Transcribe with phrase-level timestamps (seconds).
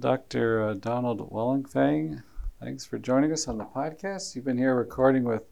[0.00, 0.62] Well, Dr.
[0.62, 2.22] Uh, Donald Wallenfang,
[2.58, 4.34] thanks for joining us on the podcast.
[4.34, 5.42] You've been here recording with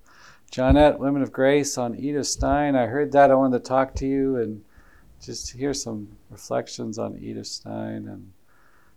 [0.51, 2.75] Johnnette, Women of Grace, on Edith Stein.
[2.75, 3.31] I heard that.
[3.31, 4.65] I wanted to talk to you and
[5.21, 8.09] just hear some reflections on Edith Stein.
[8.09, 8.33] And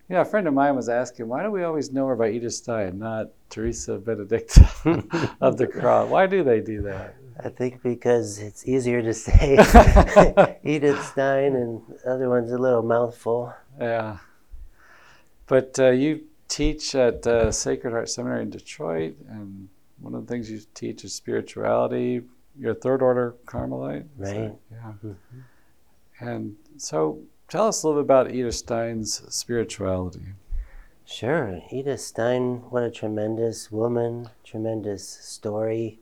[0.07, 2.53] yeah, a friend of mine was asking, why do we always know her by Edith
[2.53, 4.69] Stein, not Teresa Benedicta
[5.41, 6.09] of the Cross?
[6.09, 7.15] Why do they do that?
[7.43, 9.55] I think because it's easier to say
[10.63, 13.53] Edith Stein and the other one's a little mouthful.
[13.77, 14.19] Yeah.
[15.47, 19.69] But uh, you teach at uh, Sacred Heart Seminary in Detroit, and
[19.99, 22.21] one of the things you teach is spirituality.
[22.57, 24.05] You're a third order Carmelite.
[24.17, 24.53] Right.
[24.71, 24.77] yeah.
[24.77, 25.39] Mm-hmm.
[26.19, 30.25] And so tell us a little bit about Edith Stein's spirituality.
[31.05, 31.61] Sure.
[31.71, 35.99] Edith Stein, what a tremendous woman, tremendous story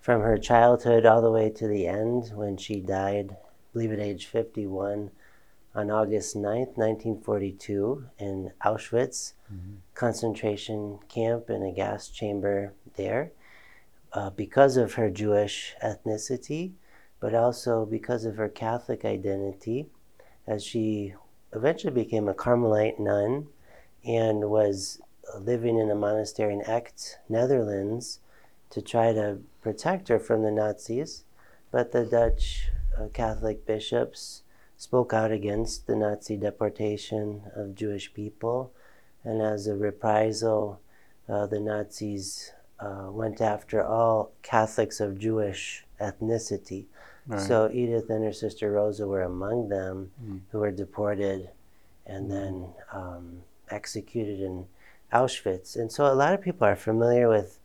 [0.00, 3.36] from her childhood all the way to the end when she died, I
[3.72, 5.10] believe at age 51,
[5.74, 9.74] on August 9th, 1942, in Auschwitz mm-hmm.
[9.94, 13.32] concentration camp in a gas chamber there.
[14.12, 16.72] Uh, because of her Jewish ethnicity,
[17.18, 19.88] but also because of her Catholic identity,
[20.46, 21.14] as she
[21.52, 23.48] eventually became a Carmelite nun
[24.04, 25.00] and was
[25.36, 28.20] living in a monastery in Echt, Netherlands,
[28.70, 31.24] to try to protect her from the Nazis.
[31.72, 34.43] But the Dutch uh, Catholic bishops
[34.84, 38.70] spoke out against the Nazi deportation of Jewish people,
[39.24, 40.78] and as a reprisal,
[41.26, 46.84] uh, the Nazis uh, went after all Catholics of Jewish ethnicity.
[47.26, 47.40] Right.
[47.40, 50.40] So Edith and her sister Rosa were among them mm.
[50.50, 51.48] who were deported
[52.04, 54.66] and then um, executed in
[55.14, 55.76] Auschwitz.
[55.76, 57.58] And so a lot of people are familiar with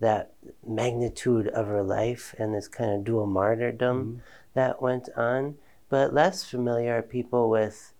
[0.00, 0.32] that
[0.66, 4.20] magnitude of her life and this kind of dual martyrdom mm.
[4.54, 5.54] that went on.
[5.94, 7.92] But less familiar are people with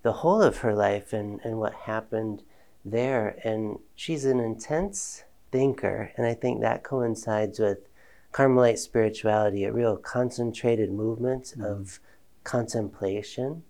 [0.00, 2.44] the whole of her life and, and what happened
[2.82, 3.36] there.
[3.44, 7.90] And she's an intense thinker, and I think that coincides with
[8.32, 11.62] Carmelite spirituality, a real concentrated movement mm-hmm.
[11.62, 12.00] of
[12.42, 13.64] contemplation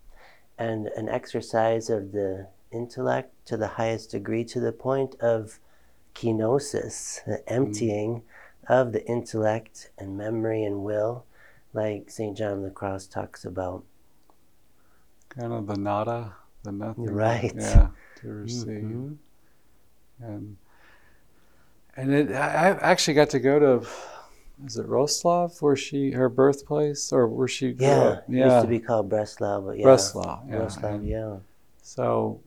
[0.56, 5.58] and an exercise of the intellect to the highest degree to the point of
[6.14, 7.52] kenosis, the mm-hmm.
[7.52, 8.72] emptying mm-hmm.
[8.72, 11.24] of the intellect and memory and will,
[11.72, 12.36] like St.
[12.36, 13.84] John of the Cross talks about.
[15.28, 17.06] Kind of the nada, the nothing.
[17.06, 17.52] Right.
[17.54, 17.88] Yeah,
[18.20, 18.66] to receive.
[18.66, 19.14] Mm-hmm.
[20.20, 20.56] And
[21.96, 23.88] and it, I actually got to go to
[24.64, 28.24] is it Roslav where she her birthplace or where she grew yeah, up?
[28.28, 30.56] Yeah, used to be called Breslau, but yeah, Breslau, yeah.
[30.56, 31.36] Breslau, yeah.
[31.82, 32.40] So,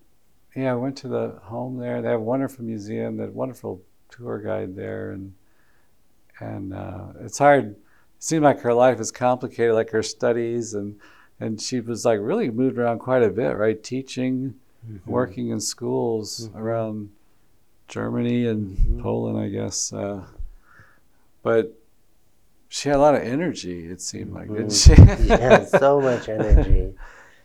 [0.56, 2.02] yeah, I went to the home there.
[2.02, 3.18] They have a wonderful museum.
[3.18, 5.34] that wonderful tour guide there, and
[6.40, 7.75] and uh, it's hard.
[8.25, 11.00] It seemed like her life is complicated, like her studies, and
[11.40, 13.84] and she was like really moved around quite a bit, right?
[13.84, 15.12] Teaching, mm-hmm.
[15.12, 16.58] working in schools mm-hmm.
[16.58, 17.12] around
[17.88, 19.03] Germany and mm-hmm.
[19.03, 19.94] Poland, I guess.
[19.94, 20.25] Uh,
[21.44, 21.78] but
[22.68, 23.86] she had a lot of energy.
[23.86, 25.22] It seemed like, didn't mm-hmm.
[25.22, 25.28] she?
[25.28, 26.96] yeah, so much energy.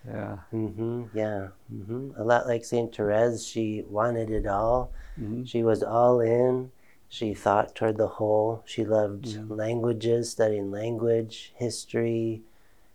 [0.08, 0.38] Yeah.
[0.50, 1.48] Mm-hmm, yeah.
[1.70, 2.12] Mm-hmm.
[2.16, 3.44] A lot like Saint Therese.
[3.44, 4.92] She wanted it all.
[5.20, 5.44] Mm-hmm.
[5.44, 6.70] She was all in.
[7.12, 8.62] She thought toward the whole.
[8.64, 9.52] She loved mm-hmm.
[9.52, 12.42] languages, studying language, history,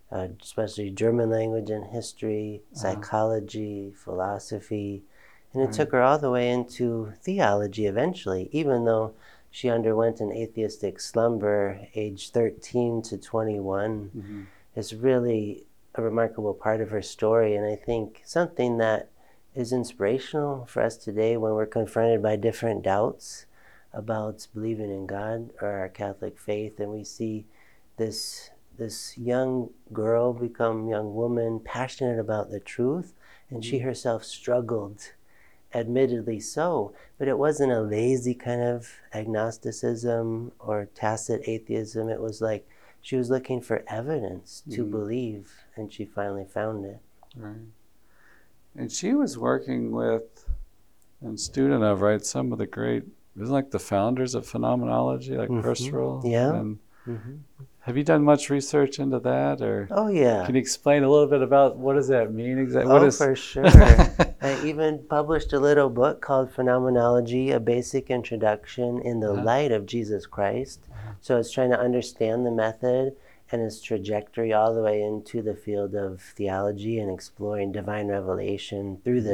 [0.09, 2.79] uh, especially German language and history, uh-huh.
[2.79, 4.01] psychology, uh-huh.
[4.03, 5.03] philosophy.
[5.51, 5.73] And it right.
[5.75, 9.13] took her all the way into theology eventually, even though
[9.51, 14.41] she underwent an atheistic slumber age 13 to 21 mm-hmm.
[14.75, 15.63] is really
[15.95, 19.07] a remarkable part of her story and i think something that
[19.53, 23.45] is inspirational for us today when we're confronted by different doubts
[23.95, 27.45] about believing in god or our catholic faith and we see
[27.97, 33.13] this this young girl become young woman passionate about the truth
[33.50, 33.69] and mm-hmm.
[33.69, 35.13] she herself struggled
[35.75, 42.09] admittedly so, but it wasn't a lazy kind of agnosticism or tacit atheism.
[42.09, 42.67] It was like
[43.02, 44.91] she was looking for evidence to mm-hmm.
[44.91, 46.99] believe, and she finally found it.
[47.35, 47.58] Right.
[48.75, 50.46] And she was working with
[51.22, 53.03] and student of, right, some of the great,
[53.40, 55.67] isn't like the founders of phenomenology, like mm-hmm.
[55.67, 56.29] Husserl?
[56.29, 56.53] Yeah.
[56.53, 57.35] And mm-hmm.
[57.85, 60.43] Have you done much research into that, or oh yeah?
[60.47, 62.91] Can you explain a little bit about what does that mean exactly?
[62.91, 63.67] Oh, for sure.
[63.67, 69.43] I even published a little book called Phenomenology: A Basic Introduction in the uh-huh.
[69.43, 70.79] Light of Jesus Christ.
[70.91, 71.11] Uh-huh.
[71.22, 73.16] So it's trying to understand the method
[73.52, 78.99] and its trajectory all the way into the field of theology and exploring divine revelation
[79.03, 79.29] through mm-hmm.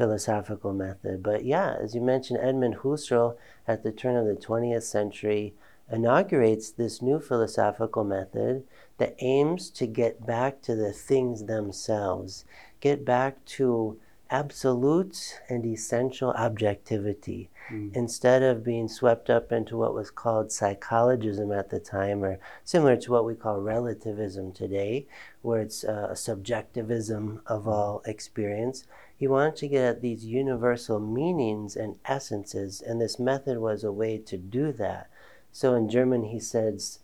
[0.00, 1.22] Philosophical method.
[1.22, 3.36] But yeah, as you mentioned, Edmund Husserl
[3.68, 5.52] at the turn of the 20th century
[5.92, 8.64] inaugurates this new philosophical method
[8.96, 12.46] that aims to get back to the things themselves,
[12.80, 13.98] get back to
[14.30, 17.94] absolute and essential objectivity Mm.
[17.94, 22.96] instead of being swept up into what was called psychologism at the time, or similar
[22.96, 25.06] to what we call relativism today,
[25.42, 28.84] where it's uh, a subjectivism of all experience.
[29.20, 33.92] He wanted to get at these universal meanings and essences, and this method was a
[33.92, 35.10] way to do that.
[35.52, 37.00] So in German, he says,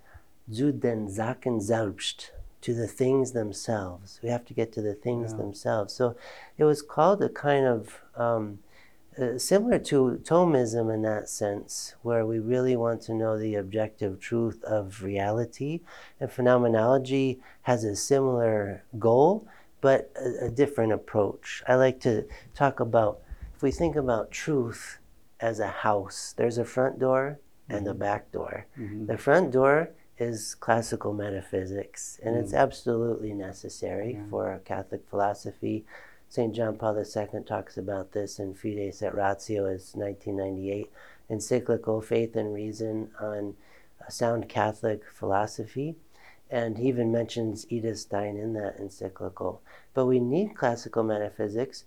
[0.51, 2.33] zu den Sachen selbst,
[2.63, 4.19] to the things themselves.
[4.23, 5.37] We have to get to the things Yeah.
[5.37, 5.93] themselves.
[5.93, 6.17] So
[6.57, 8.61] it was called a kind of um,
[9.19, 14.21] uh, similar to Thomism in that sense, where we really want to know the objective
[14.21, 15.81] truth of reality.
[16.19, 19.47] And phenomenology has a similar goal,
[19.81, 21.63] but a, a different approach.
[21.69, 22.25] I like to
[22.55, 23.21] talk about
[23.55, 24.99] if we think about truth
[25.41, 27.39] as a house, there's a front door
[27.69, 28.67] and a back door.
[28.79, 29.07] Mhm.
[29.07, 34.27] The front door is classical metaphysics, and it's absolutely necessary Yeah.
[34.31, 35.85] for Catholic philosophy.
[36.29, 36.55] St.
[36.55, 40.91] John Paul II talks about this in Fides et Ratio, his 1998
[41.29, 43.57] encyclical, Faith and Reason on
[44.07, 45.97] a Sound Catholic Philosophy.
[46.51, 49.61] And he even mentions Edith Stein in that encyclical.
[49.95, 51.85] But we need classical metaphysics,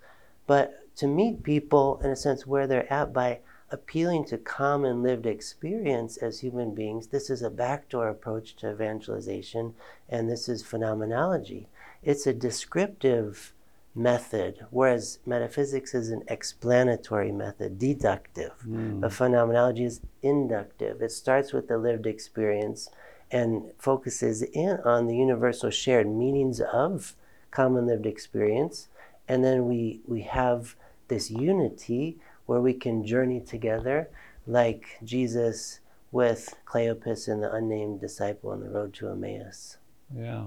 [0.47, 3.39] but to meet people, in a sense, where they're at by
[3.71, 9.75] appealing to common lived experience as human beings, this is a backdoor approach to evangelization,
[10.09, 11.67] and this is phenomenology.
[12.03, 13.53] It's a descriptive
[13.95, 18.53] method, whereas metaphysics is an explanatory method, deductive.
[18.67, 19.01] Mm.
[19.01, 21.01] But phenomenology is inductive.
[21.01, 22.89] It starts with the lived experience
[23.31, 27.15] and focuses in on the universal shared meanings of
[27.51, 28.87] common lived experience.
[29.27, 30.75] And then we, we have
[31.07, 34.09] this unity where we can journey together,
[34.47, 35.79] like Jesus
[36.11, 39.77] with Cleopas and the unnamed disciple on the road to Emmaus.
[40.15, 40.45] Yeah.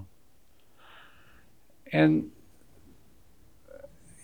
[1.93, 2.31] And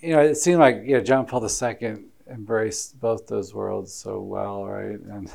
[0.01, 1.99] you know, it seemed like yeah, John Paul II
[2.31, 4.99] embraced both those worlds so well, right?
[4.99, 5.31] And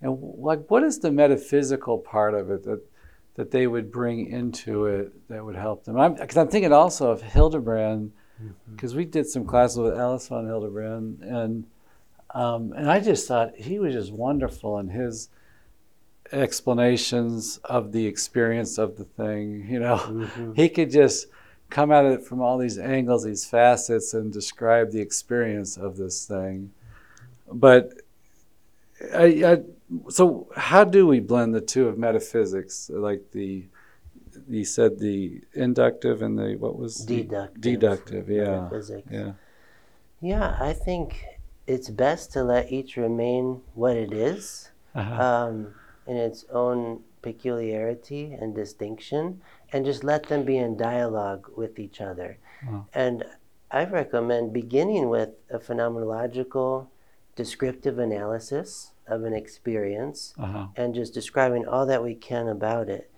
[0.00, 2.80] and like, what is the metaphysical part of it that
[3.34, 5.94] that they would bring into it that would help them?
[6.14, 8.12] Because I'm, thinking also of Hildebrand,
[8.70, 11.64] because we did some classes with Alice von Hildebrand, and
[12.34, 15.28] um, and I just thought he was just wonderful in his
[16.30, 19.66] explanations of the experience of the thing.
[19.70, 20.56] You know, Mhm.
[20.56, 21.26] he could just
[21.70, 26.26] come at it from all these angles, these facets, and describe the experience of this
[26.26, 26.72] thing.
[27.50, 27.92] But
[29.14, 29.62] I, I,
[30.08, 33.64] so how do we blend the two of metaphysics, like the
[34.48, 37.60] you said the inductive and the what was the- Deductive.
[37.60, 39.08] deductive, yeah, Metaphysics.
[39.10, 39.32] yeah,
[40.20, 41.24] Yeah, I think
[41.66, 45.22] it's best to let each remain what it is uh-huh.
[45.22, 45.74] um,
[46.06, 49.40] in its own peculiarity and distinction,
[49.72, 52.38] and just let them be in dialogue with each other.
[52.66, 52.86] Wow.
[52.94, 53.24] And
[53.70, 56.86] I recommend beginning with a phenomenological
[57.36, 60.66] descriptive analysis of an experience uh-huh.
[60.76, 63.10] and just describing all that we can about it.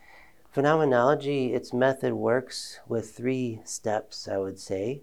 [0.52, 5.02] Phenomenology, its method works with three steps, I would say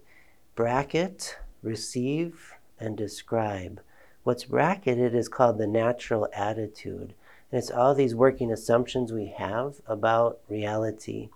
[0.54, 3.80] bracket, receive, and describe.
[4.24, 7.14] What's bracketed is called the natural attitude.
[7.50, 11.30] And it's all these working assumptions we have about reality.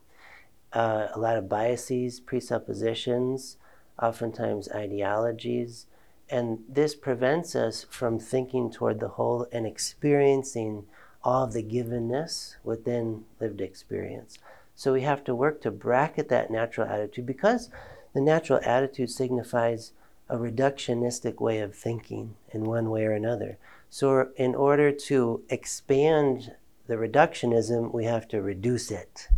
[0.72, 3.56] Uh, a lot of biases, presuppositions,
[4.00, 5.86] oftentimes ideologies.
[6.32, 10.86] And this prevents us from thinking toward the whole and experiencing
[11.22, 14.38] all of the givenness within lived experience.
[14.74, 17.68] So we have to work to bracket that natural attitude because
[18.14, 19.92] the natural attitude signifies
[20.26, 23.58] a reductionistic way of thinking in one way or another.
[23.90, 26.54] So, in order to expand
[26.86, 29.28] the reductionism, we have to reduce it.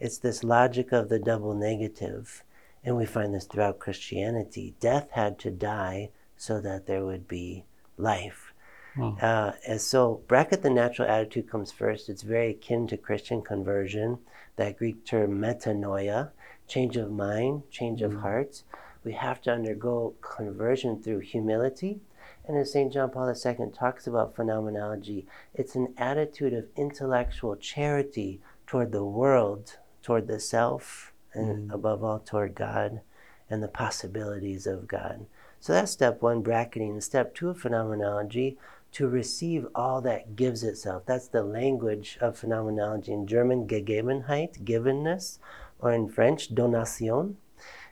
[0.00, 2.42] It's this logic of the double negative.
[2.82, 4.74] And we find this throughout Christianity.
[4.80, 7.62] Death had to die so that there would be
[7.98, 8.54] life.
[8.96, 9.18] Wow.
[9.20, 12.08] Uh, and so, bracket the natural attitude comes first.
[12.08, 14.18] It's very akin to Christian conversion,
[14.56, 16.30] that Greek term metanoia,
[16.66, 18.18] change of mind, change of hmm.
[18.20, 18.62] heart.
[19.04, 22.00] We have to undergo conversion through humility.
[22.48, 22.90] And as St.
[22.90, 29.76] John Paul II talks about phenomenology, it's an attitude of intellectual charity toward the world,
[30.02, 31.74] toward the self, and hmm.
[31.74, 33.02] above all, toward God
[33.50, 35.26] and the possibilities of God.
[35.60, 36.92] So that's step one, bracketing.
[36.92, 38.56] And step two of phenomenology,
[38.92, 41.04] to receive all that gives itself.
[41.06, 43.12] That's the language of phenomenology.
[43.12, 45.38] In German, Gegebenheit, givenness,
[45.78, 47.36] or in French, Donation.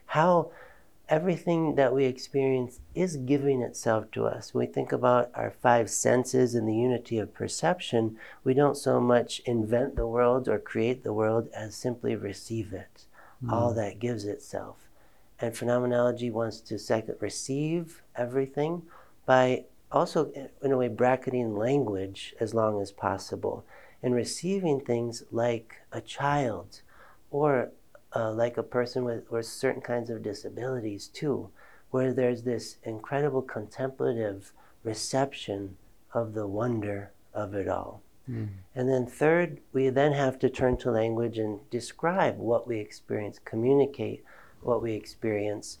[0.07, 0.51] How
[1.07, 4.53] everything that we experience is giving itself to us.
[4.53, 8.99] When we think about our five senses and the unity of perception, we don't so
[8.99, 13.05] much invent the world or create the world as simply receive it.
[13.49, 13.79] All mm-hmm.
[13.79, 14.88] that gives itself.
[15.41, 18.83] And phenomenology wants to second receive everything
[19.25, 20.31] by also,
[20.61, 23.65] in a way, bracketing language as long as possible
[24.03, 26.81] and receiving things like a child
[27.31, 27.71] or
[28.15, 31.49] uh, like a person with or certain kinds of disabilities too,
[31.91, 34.53] where there's this incredible contemplative
[34.83, 35.77] reception
[36.13, 38.01] of the wonder of it all.
[38.29, 38.49] Mm.
[38.75, 43.39] And then, third, we then have to turn to language and describe what we experience,
[43.43, 44.23] communicate
[44.61, 45.79] what we experience,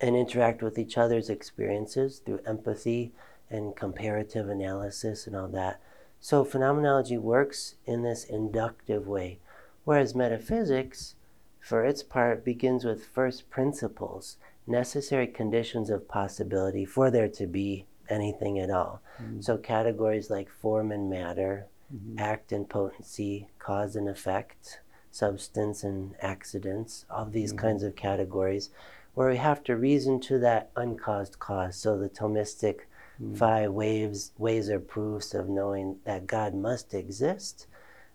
[0.00, 3.12] and interact with each other's experiences through empathy
[3.50, 5.80] and comparative analysis and all that.
[6.20, 9.38] So, phenomenology works in this inductive way,
[9.84, 11.16] whereas metaphysics,
[11.60, 17.86] for its part, begins with first principles, necessary conditions of possibility for there to be
[18.08, 19.02] anything at all.
[19.20, 19.40] Mm-hmm.
[19.42, 22.18] So, categories like form and matter, mm-hmm.
[22.18, 24.80] act and potency, cause and effect,
[25.14, 27.66] substance and accidents, all these mm-hmm.
[27.66, 28.70] kinds of categories
[29.14, 31.76] where we have to reason to that uncaused cause.
[31.76, 32.80] So, the Thomistic
[33.22, 33.36] mm.
[33.36, 37.66] five waves, ways or proofs of knowing that God must exist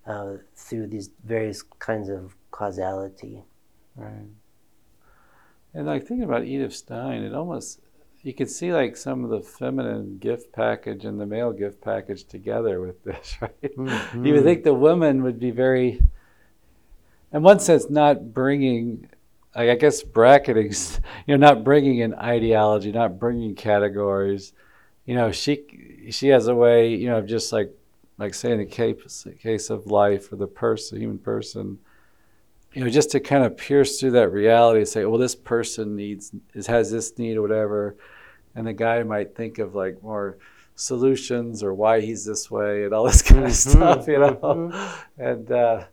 [0.05, 3.43] uh, through these various kinds of causality.
[3.95, 4.27] Right.
[5.73, 7.79] And like thinking about Edith Stein, it almost
[8.21, 12.25] you could see like some of the feminine gift package and the male gift package
[12.25, 13.61] together with this, right?
[13.61, 14.25] Mm-hmm.
[14.25, 16.01] You would think the woman would be very,
[17.31, 19.07] in one sense, not bringing,
[19.53, 20.73] I guess, bracketing,
[21.27, 24.53] you know, not bringing an ideology, not bringing categories.
[25.05, 27.71] You know, she she has a way, you know, of just like
[28.17, 31.79] like say in the case case of life or the person, human person,
[32.73, 35.95] you know, just to kind of pierce through that reality, and say, well, this person
[35.95, 37.95] needs is has this need or whatever,
[38.55, 40.37] and the guy might think of like more
[40.75, 43.71] solutions or why he's this way and all this kind of mm-hmm.
[43.71, 45.21] stuff, you know, mm-hmm.
[45.21, 45.83] and uh,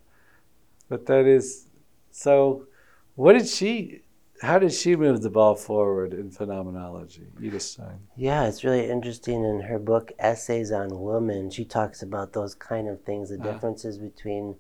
[0.88, 1.66] but that is
[2.10, 2.66] so.
[3.14, 4.02] What did she?
[4.42, 8.00] How did she move the ball forward in phenomenology, Edith Stein?
[8.16, 9.44] Yeah, it's really interesting.
[9.44, 13.52] In her book Essays on Women, she talks about those kind of things, the uh
[13.52, 14.56] differences between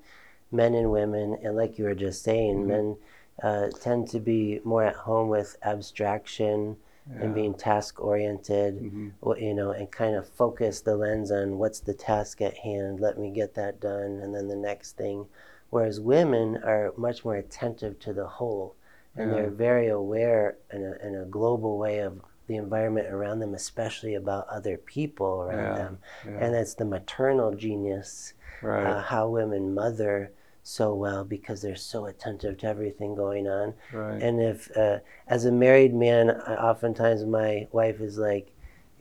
[0.50, 2.68] men and women, and like you were just saying, mm-hmm.
[2.68, 2.96] men
[3.42, 6.76] uh, tend to be more at home with abstraction
[7.10, 7.22] yeah.
[7.22, 9.08] and being task oriented, mm-hmm.
[9.38, 13.00] you know, and kind of focus the lens on what's the task at hand.
[13.00, 15.26] Let me get that done, and then the next thing.
[15.70, 18.76] Whereas women are much more attentive to the whole,
[19.16, 19.36] and yeah.
[19.36, 24.14] they're very aware in a, in a global way of the environment around them, especially
[24.14, 25.76] about other people around yeah.
[25.76, 25.98] them.
[26.24, 28.86] And it's the maternal genius, right.
[28.86, 30.30] uh, how women mother
[30.62, 33.74] so well because they're so attentive to everything going on.
[33.92, 34.22] Right.
[34.22, 38.52] And if, uh, as a married man, I, oftentimes my wife is like,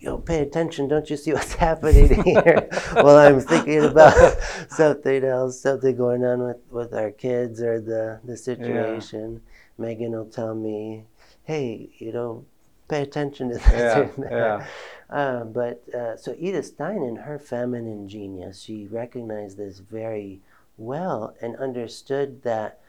[0.06, 0.88] "Yo, pay attention!
[0.88, 4.38] Don't you see what's happening here?" While I'm thinking about
[4.70, 9.42] something else, something going on with, with our kids or the the situation.
[9.42, 9.86] Yeah.
[9.86, 11.06] Megan will tell me,
[11.44, 12.46] "Hey, you know,
[12.88, 14.66] pay attention to this." Yeah, yeah.
[15.10, 20.42] Uh, but uh, so Edith Stein, in her feminine genius, she recognized this very
[20.78, 22.80] well and understood that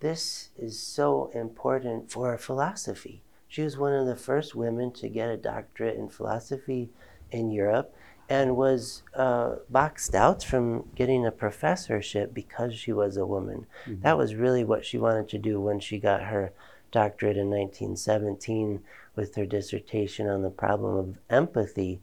[0.00, 3.23] this is so important for philosophy.
[3.54, 6.90] She was one of the first women to get a doctorate in philosophy
[7.30, 7.94] in Europe
[8.28, 13.66] and was uh, boxed out from getting a professorship because she was a woman.
[13.86, 14.02] Mm-hmm.
[14.02, 16.52] That was really what she wanted to do when she got her
[16.90, 18.82] doctorate in 1917
[19.14, 22.00] with her dissertation on the problem of empathy.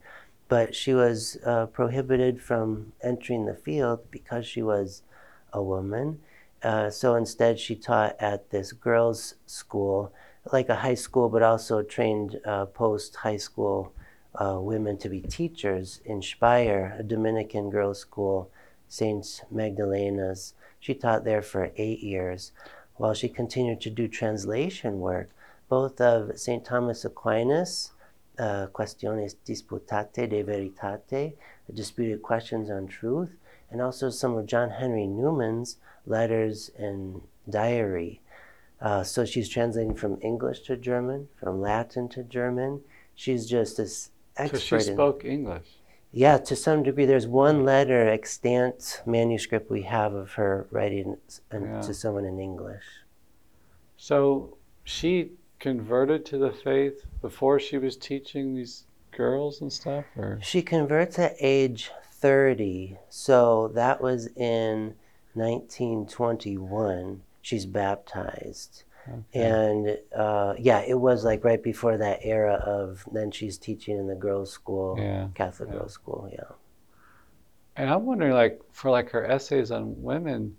[0.48, 5.02] But she was uh, prohibited from entering the field because she was
[5.52, 6.20] a woman.
[6.62, 10.12] Uh, so instead, she taught at this girls' school,
[10.52, 13.92] like a high school, but also trained uh, post high school
[14.34, 18.50] uh, women to be teachers in Speyer, a Dominican girls' school,
[18.88, 20.54] Saint Magdalena's.
[20.78, 22.52] She taught there for eight years
[22.96, 25.30] while she continued to do translation work,
[25.68, 26.64] both of St.
[26.64, 27.92] Thomas Aquinas,
[28.38, 31.36] uh, Quaestiones Disputatae de Veritate,
[31.72, 33.30] disputed questions on truth,
[33.72, 38.20] and also some of John Henry Newman's letters and diary.
[38.80, 42.82] Uh, so she's translating from English to German, from Latin to German.
[43.14, 44.58] She's just this expert.
[44.58, 45.66] So she spoke in, English.
[46.12, 47.06] Yeah, to some degree.
[47.06, 51.16] There's one letter extant manuscript we have of her writing
[51.52, 51.80] yeah.
[51.80, 52.84] to someone in English.
[53.96, 58.84] So she converted to the faith before she was teaching these
[59.16, 61.90] girls and stuff, or she converts at age
[62.22, 62.96] 30.
[63.10, 64.94] So that was in
[65.34, 67.22] 1921.
[67.42, 68.84] She's baptized.
[69.06, 69.40] Okay.
[69.40, 74.06] And uh, yeah, it was like right before that era of then she's teaching in
[74.06, 75.28] the girls' school, yeah.
[75.34, 75.78] Catholic yeah.
[75.78, 76.54] girls' school, yeah.
[77.74, 80.56] And I'm wondering, like, for like her essays on women,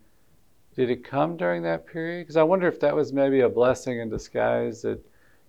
[0.75, 2.23] did it come during that period?
[2.23, 4.99] Because I wonder if that was maybe a blessing in disguise that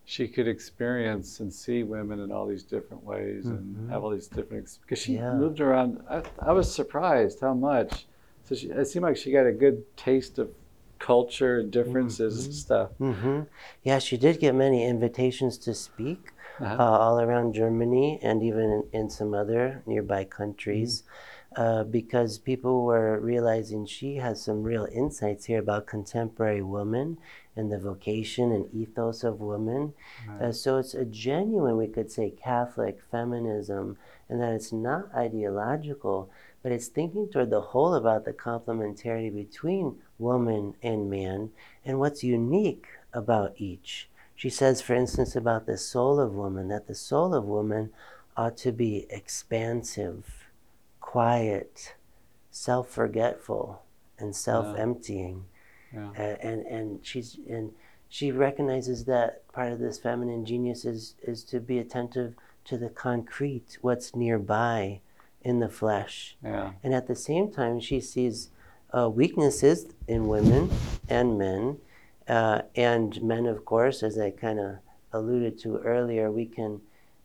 [0.04, 3.90] she could experience and see women in all these different ways and Mhm.
[3.90, 4.68] have all these different.
[4.82, 5.34] Because she Yeah.
[5.34, 6.02] moved around.
[6.08, 8.06] I, I was surprised how much.
[8.44, 10.50] So she, it seemed like she got a good taste of
[10.99, 12.56] culture and differences and Mhm.
[12.56, 12.90] stuff.
[12.99, 13.40] hmm
[13.82, 16.76] Yeah, she did get many invitations to speak Uh-huh.
[16.82, 21.02] uh, all around Germany and even in, in some other nearby countries
[21.56, 27.18] uh, because people were realizing she has some real insights here about contemporary women
[27.56, 29.94] and the vocation and ethos of women.
[30.40, 33.96] Uh, so it's a genuine, we could say, Catholic feminism,
[34.28, 36.30] and that it's not ideological,
[36.62, 41.50] but it's thinking toward the whole about the complementarity between woman and man
[41.84, 44.08] and what's unique about each.
[44.34, 47.90] She says, for instance, about the soul of woman, that the soul of woman
[48.37, 50.49] ought to be expansive,
[51.00, 51.94] quiet,
[52.50, 53.82] self forgetful,
[54.18, 55.53] and self emptying yeah.
[55.96, 57.72] Uh, and and she's and
[58.08, 62.34] she recognizes that part of this feminine genius is is to be attentive
[62.64, 65.00] to the concrete, what's nearby
[65.42, 66.72] in the flesh, Yeah.
[66.82, 68.48] and at the same time she sees
[68.96, 70.70] uh, weaknesses in women
[71.08, 71.78] and men,
[72.28, 74.76] uh, and men, of course, as I kind of
[75.12, 76.80] alluded to earlier, we can.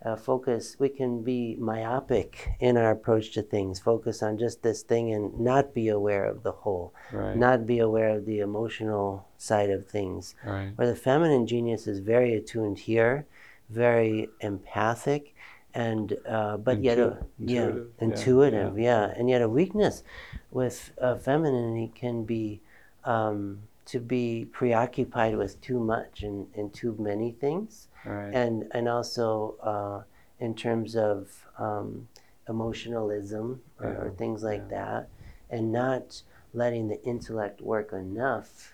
[0.06, 4.82] Uh, focus, we can be myopic in our approach to things, focus on just this
[4.82, 7.36] thing and not be aware of the whole Right.
[7.36, 10.36] not be aware of the emotional side of things.
[10.46, 10.72] right.
[10.78, 13.26] Where the feminine genius is very attuned here,
[13.70, 15.36] very empathic,
[15.74, 19.14] and uh, but yet a, Intu- yeah, intuitive, yeah, yeah.
[19.18, 20.04] and yet a weakness
[20.50, 22.62] with uh, femininity can be
[23.04, 28.34] um, to be preoccupied with too much and, and too many things, Right.
[28.34, 30.04] and and also uh,
[30.40, 32.08] in terms of um,
[32.48, 34.78] emotionalism or, or things like yeah.
[34.78, 35.10] that,
[35.50, 36.22] and not
[36.54, 38.74] letting the intellect work enough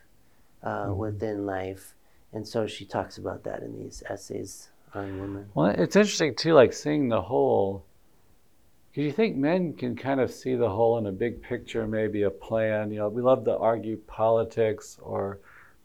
[0.63, 0.97] uh, Mhm.
[0.97, 1.93] within life.
[2.33, 5.49] And so she talks about that in these essays on women.
[5.53, 7.83] Well, it's interesting too, like seeing the whole.
[8.93, 12.23] Do you think men can kind of see the whole in a big picture, maybe
[12.23, 12.91] a plan?
[12.91, 15.39] You know, we love to argue politics, or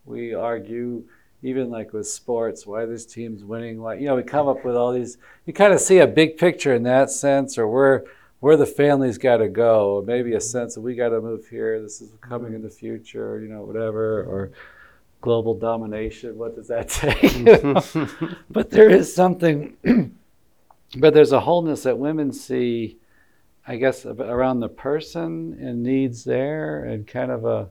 [0.04, 1.04] we argue
[1.42, 3.80] even like with sports, why this team's winning.
[3.80, 5.18] Why you know, we come up with all these.
[5.46, 8.04] You kind of see a big picture in that sense, or where
[8.40, 11.46] where the family's got to go, or maybe a sense that we got to move
[11.48, 11.80] here.
[11.80, 14.50] This is coming in the future, you know, whatever, or
[15.20, 16.38] global domination.
[16.38, 16.88] What does that
[17.92, 18.30] take?
[18.50, 19.76] But there is something
[20.96, 22.98] but there's a wholeness that women see
[23.66, 27.68] i guess around the person and needs there and kind of a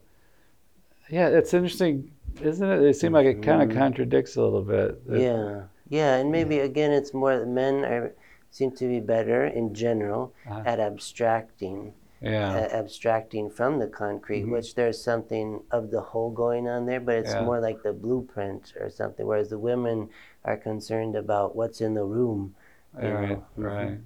[1.09, 2.11] yeah it's interesting
[2.41, 3.77] isn't it it seems like it kind of Mhm.
[3.77, 8.13] contradicts a little bit yeah, yeah, and maybe again, it's more that men are
[8.51, 10.61] seem to be better in general Uh-huh.
[10.65, 14.51] at abstracting, yeah a- abstracting from the concrete, Mhm.
[14.51, 17.43] which there's something of the whole going on there, but it's Yeah.
[17.45, 19.25] more like the blueprint or something.
[19.27, 20.09] Whereas the women
[20.45, 22.55] are concerned about what's in the room.
[22.95, 23.63] right know, mhm.
[23.63, 23.97] right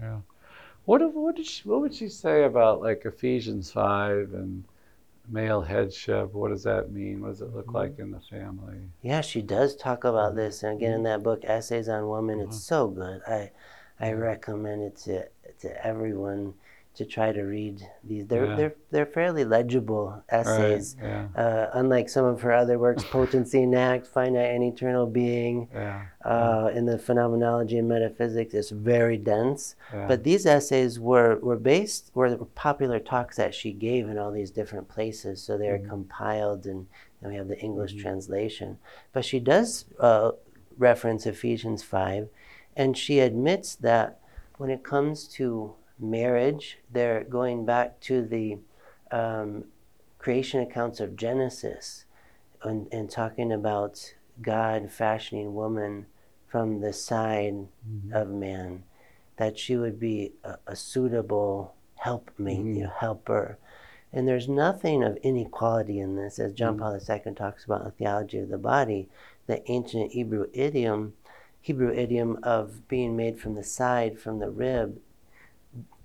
[0.00, 0.18] yeah
[0.84, 4.62] what what did she, what would she say about like Ephesians 5 and
[5.28, 7.20] male headship what does that mean?
[7.20, 8.90] What does it look like in the family?
[9.02, 11.04] Yeah, she does talk about this, and again in Mm-hmm.
[11.04, 13.22] that book, Essays on Women, it's so good.
[13.26, 13.50] I
[14.00, 15.28] I recommend it to
[15.60, 16.54] to everyone
[16.98, 18.26] to try to read these.
[18.26, 18.56] They're Yeah.
[18.56, 20.96] they're they're fairly legible essays.
[21.00, 25.06] right yeah Uh, unlike some of her other works, Potency and Act, Finite and Eternal
[25.06, 29.76] Being, yeah uh, in the Phenomenology and Metaphysics, it's very dense.
[30.08, 32.30] But these essays were, were based, were
[32.68, 35.34] popular talks that she gave in all these different places.
[35.44, 35.88] So they are Mhm.
[35.94, 36.80] compiled and,
[37.20, 38.00] and we have the English Mhm.
[38.06, 38.78] translation.
[39.14, 40.32] But she does uh,
[40.76, 42.28] reference Ephesians 5,
[42.76, 44.08] and she admits that
[44.58, 45.46] when it comes to
[45.98, 48.58] marriage, they're going back to the
[49.10, 49.64] um,
[50.18, 52.04] creation accounts of Genesis
[52.62, 56.06] and, and talking about God fashioning woman
[56.46, 58.12] from the side Mhm.
[58.12, 58.84] of man,
[59.36, 62.76] that she would be a, a suitable helpmate, Mhm.
[62.76, 63.58] you know, helper.
[64.12, 66.80] And there's nothing of inequality in this, as John Mhm.
[66.80, 66.94] Paul
[67.26, 69.08] II talks about in the theology of the body,
[69.46, 71.14] the ancient Hebrew idiom,
[71.60, 75.00] Hebrew idiom of being made from the side, from the rib,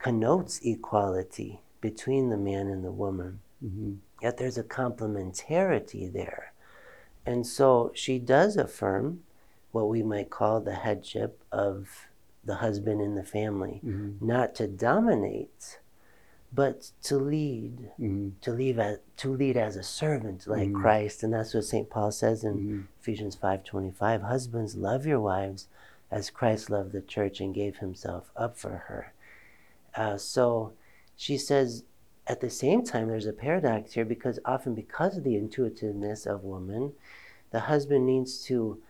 [0.04, 4.00] connotes equality between the man and the woman Mhm.
[4.22, 6.52] yet there's a complementarity there.
[7.26, 9.24] And so she does affirm
[9.72, 12.10] what we might call the headship of
[12.44, 14.22] the husband in the family, Mhm.
[14.22, 15.80] not to dominate,
[16.54, 18.34] but to lead, Mhm.
[18.42, 20.82] to lead as, to lead as a servant like Mhm.
[20.82, 21.24] Christ.
[21.24, 21.90] And that's what St.
[21.90, 22.88] Paul says in Mhm.
[23.00, 25.70] Ephesians 5:25, husbands love your wives
[26.12, 29.14] as Christ loved the church and gave himself up for her.
[29.96, 30.74] Uh, so
[31.16, 31.84] she says
[32.28, 36.44] at the same time, there's a paradox here because often, because of the intuitiveness of
[36.44, 36.94] woman,
[37.52, 38.82] the husband needs to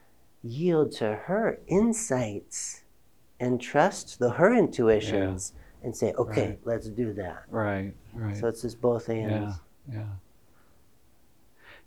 [0.44, 2.84] yield to her insights
[3.39, 6.60] and trust the her intuitions and say, okay, Right.
[6.63, 7.44] let's do that.
[7.50, 8.38] Right, right.
[8.38, 9.56] So it's just both ends.
[9.92, 10.06] yeah, yeah.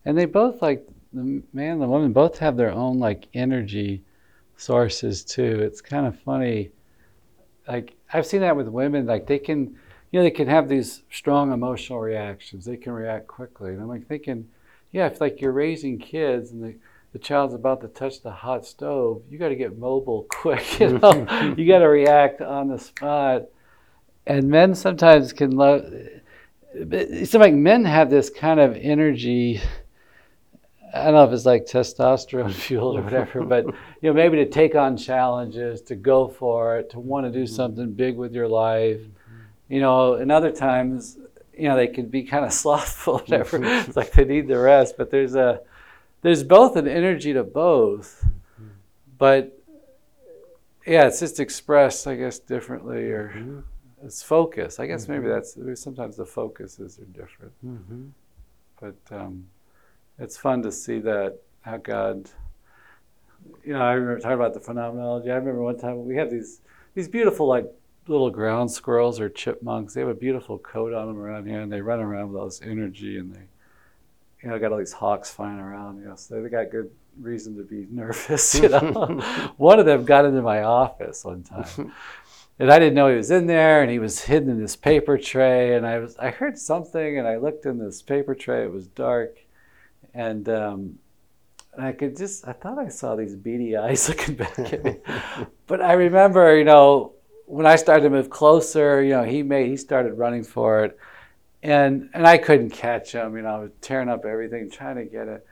[0.05, 4.03] And they both like the man and the woman both have their own like energy
[4.57, 5.61] sources too.
[5.63, 6.71] It's kind of funny.
[7.69, 9.07] Like I've seen that with women.
[9.07, 9.77] Like they can,
[10.11, 12.65] you know, they can have these strong emotional reactions.
[12.65, 13.73] They can react quickly.
[13.73, 14.49] And I'm like thinking,
[14.93, 16.75] yeah, if like you're raising kids and the
[17.17, 20.81] the child's about to touch the hot stove, you got to get mobile quick.
[20.81, 23.45] You know, you got to react on the spot.
[24.27, 25.91] And men sometimes can love.
[26.75, 29.63] It's like men have this kind of energy.
[30.95, 34.47] I don't know if it's like testosterone fueled or whatever, but you know, maybe to
[34.47, 37.55] take on challenges, to go for it, to want to do mm-hmm.
[37.55, 39.01] something big with your life.
[39.69, 41.19] You know, and other times,
[41.57, 43.59] you know, they can be kind of slothful, whatever.
[43.59, 43.89] Mm-hmm.
[43.89, 44.97] it's like they need the rest.
[44.97, 45.61] But there's a,
[46.23, 48.69] there's both an energy to both, mm-hmm.
[49.19, 49.59] but
[50.87, 53.65] yeah, it's just expressed, I guess, differently or
[54.05, 54.79] it's focus.
[54.79, 57.53] I guess maybe that's sometimes the focuses are different,
[58.81, 59.47] but um,
[60.19, 62.31] it's fun to see that how God.
[63.65, 65.31] You know, I remember talking about the phenomenology.
[65.31, 66.61] I remember one time we had these
[66.95, 67.67] these beautiful like
[68.09, 69.95] little ground squirrels or chipmunks.
[69.95, 72.47] They have a beautiful coat on them around here, and they run around with all
[72.47, 73.43] this energy, and they,
[74.43, 75.99] you know, got all these hawks flying around.
[75.99, 78.55] You know, so they got good reason to be nervous.
[78.55, 81.93] You know, one of them got into my office one time.
[82.59, 85.19] And I didn't know he was in there, and he was hidden in this paper
[85.19, 85.75] tray.
[85.75, 88.65] And I was, I heard something, and I looked in this paper tray.
[88.65, 89.37] It was dark,
[90.17, 90.99] and um,
[91.77, 94.97] and I could just, I thought I saw these beady eyes looking back at me.
[95.67, 97.13] but I remember, you know,
[97.45, 100.99] when I started to move closer, you know, he made, he started running for it,
[101.63, 103.37] and and I couldn't catch him.
[103.37, 105.47] You know, I was tearing up everything, trying to get it.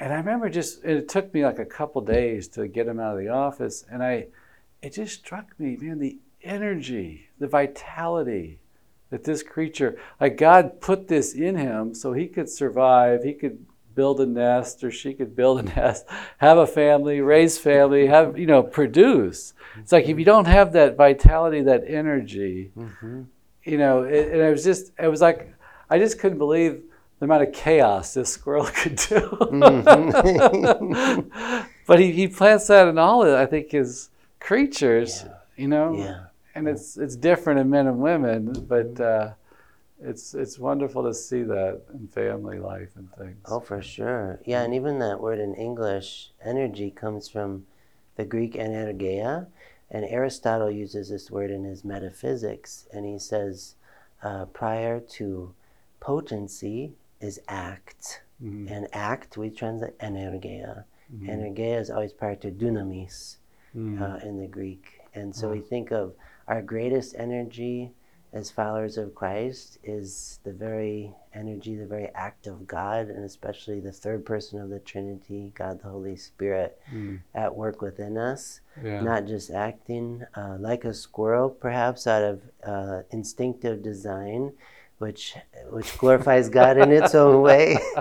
[0.00, 3.14] And I remember just, it took me like a couple days to get him out
[3.14, 4.26] of the office, and I,
[4.82, 8.60] it just struck me, man, the energy, the vitality
[9.10, 13.66] that this creature, like God put this in him so he could survive, he could
[13.98, 16.06] build a nest or she could build a nest,
[16.38, 19.52] have a family, raise family, have, you know, produce.
[19.80, 23.26] It's like if you don't have that vitality, that energy, Mhm.
[23.64, 25.52] you know, it, and it was just, it was like,
[25.90, 26.80] I just couldn't believe
[27.18, 29.20] the amount of chaos this squirrel could do.
[31.88, 35.24] but he, he plants that in all, of, I think, his creatures,
[35.56, 35.96] you know?
[35.96, 36.20] Yeah.
[36.54, 39.30] and it's it's different in men and women, but uh,
[40.00, 43.38] it's it's wonderful to see that in family life and things.
[43.46, 44.40] Oh, for sure.
[44.44, 47.66] Yeah, and even that word in English, energy, comes from
[48.16, 49.46] the Greek energeia,
[49.90, 53.74] and Aristotle uses this word in his Metaphysics, and he says,
[54.22, 55.54] uh, prior to
[56.00, 58.70] potency is act, Mhm.
[58.70, 60.84] and act we translate energeia.
[61.12, 61.28] Mhm.
[61.28, 63.36] Energeia is always prior to dunamis
[63.74, 64.00] Mhm.
[64.00, 66.14] uh, in the Greek, and so we think of
[66.46, 67.92] our greatest energy
[68.32, 73.80] as followers of Christ is the very energy, the very act of God, and especially
[73.80, 77.20] the third person of the Trinity, God the Holy Spirit, Mhm.
[77.34, 79.00] at work within us, yeah.
[79.00, 84.52] not just acting uh, like a squirrel, perhaps out of uh, instinctive design,
[84.98, 85.36] which
[85.70, 87.78] which glorifies God in its own way,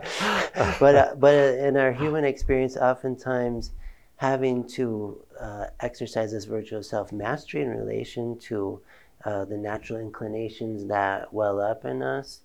[0.79, 3.71] but uh, but in our human experience, oftentimes
[4.17, 8.81] having to uh, exercise this virtue of self mastery in relation to
[9.25, 12.41] uh, the natural inclinations that well up in us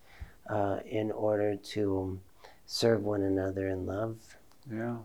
[0.48, 2.18] uh, in order to
[2.66, 4.36] serve one another in love.
[4.70, 4.96] Yeah.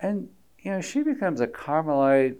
[0.00, 2.38] And you know, she becomes a Carmelite.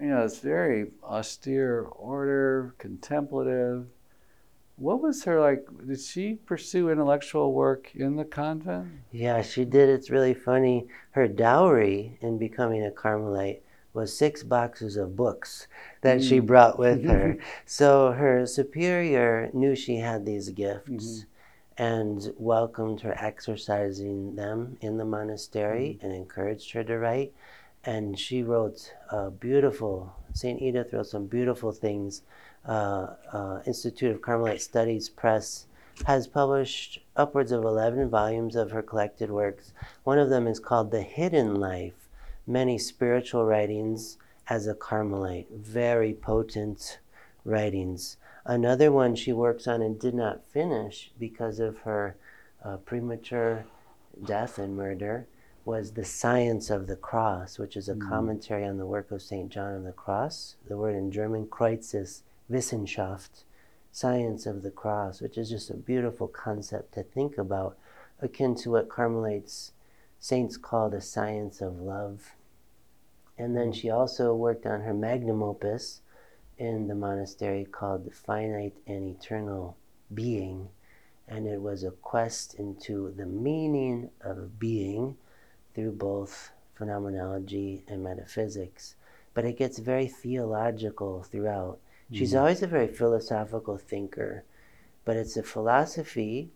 [0.00, 3.86] You know, it's very austere order, contemplative.
[4.76, 5.66] What was her like?
[5.86, 8.88] Did she pursue intellectual work in the convent?
[9.10, 9.88] Yeah, she did.
[9.88, 10.86] It's really funny.
[11.12, 13.62] Her dowry in becoming a Carmelite
[13.96, 15.66] was six boxes of books
[16.02, 16.46] that she Mm.
[16.46, 17.38] brought with her.
[17.66, 21.24] so her superior knew she had these gifts Mhm.
[21.78, 27.32] and welcomed her exercising them in the monastery and encouraged her to write.
[27.84, 30.60] And she wrote a beautiful, St.
[30.60, 32.22] Edith wrote some beautiful things.
[32.66, 35.66] Uh, uh, Institute of Carmelite Studies Press
[36.04, 39.72] has published upwards of 11 volumes of her collected works.
[40.04, 42.05] One of them is called The Hidden Life
[42.46, 45.50] Many Spiritual Writings as a Carmelite.
[45.50, 46.98] Very potent
[47.44, 48.16] writings.
[48.44, 52.16] Another one she works on and did not finish because of her
[52.64, 53.64] uh, premature
[54.24, 55.26] death and murder
[55.64, 58.08] was The Science of the Cross, which is a Mm.
[58.08, 59.48] commentary on the work of St.
[59.50, 60.54] John of the Cross.
[60.68, 63.42] The word in German, Kreuz is Wissenschaft.
[63.90, 67.78] science of the cross, which is just a beautiful concept to think about,
[68.20, 69.72] akin to what Carmelites
[70.20, 72.35] saints call the science of love.
[73.38, 76.00] And then she also worked on her magnum opus
[76.58, 79.76] in the monastery called The Finite and Eternal
[80.12, 80.70] Being.
[81.28, 85.16] And it was a quest into the meaning of being
[85.74, 88.94] through both phenomenology and metaphysics.
[89.34, 91.78] But it gets very theological throughout.
[92.10, 92.38] She's Mm.
[92.40, 94.44] always a very philosophical thinker,
[95.04, 96.50] but it's a philosophy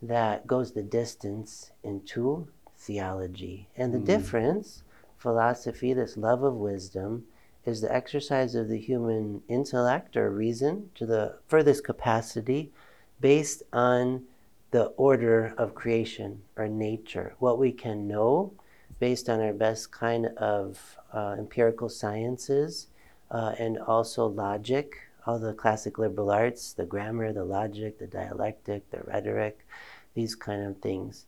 [0.00, 3.68] that goes the distance into theology.
[3.76, 4.06] And the Mm.
[4.06, 4.84] difference,
[5.18, 7.24] philosophy, this love of wisdom,
[7.64, 12.72] is the exercise of the human intellect or reason to the furthest capacity
[13.20, 14.24] based on
[14.70, 17.34] the order of creation or nature.
[17.38, 18.52] What we can know
[18.98, 22.88] based on our best kind of uh, empirical sciences
[23.30, 28.90] uh, and also logic, all the classic liberal arts, the grammar, the logic, the dialectic,
[28.90, 29.66] the rhetoric,
[30.14, 31.26] these kind of things.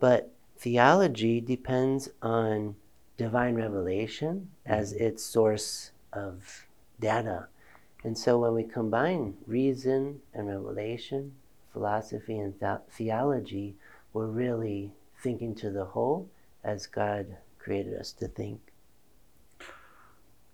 [0.00, 2.76] But theology depends on
[3.16, 6.66] divine revelation as its source of
[7.00, 7.48] data.
[8.04, 11.32] And so when we combine reason and revelation,
[11.72, 13.76] philosophy and th- theology,
[14.12, 16.28] we're really thinking to the whole
[16.62, 18.60] as God created us to think.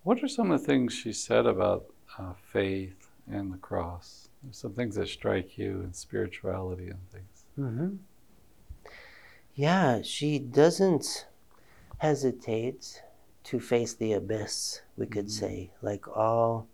[0.03, 1.87] What are some of the things she said about
[2.19, 4.29] uh, faith and the cross?
[4.43, 7.45] There's some things that strike you in spirituality and things.
[7.59, 7.97] Mm-hmm.
[9.55, 11.27] Yeah, she doesn't
[12.03, 13.01] hesitate
[13.45, 15.31] to face the abyss, we could Mhm.
[15.31, 16.67] say, like all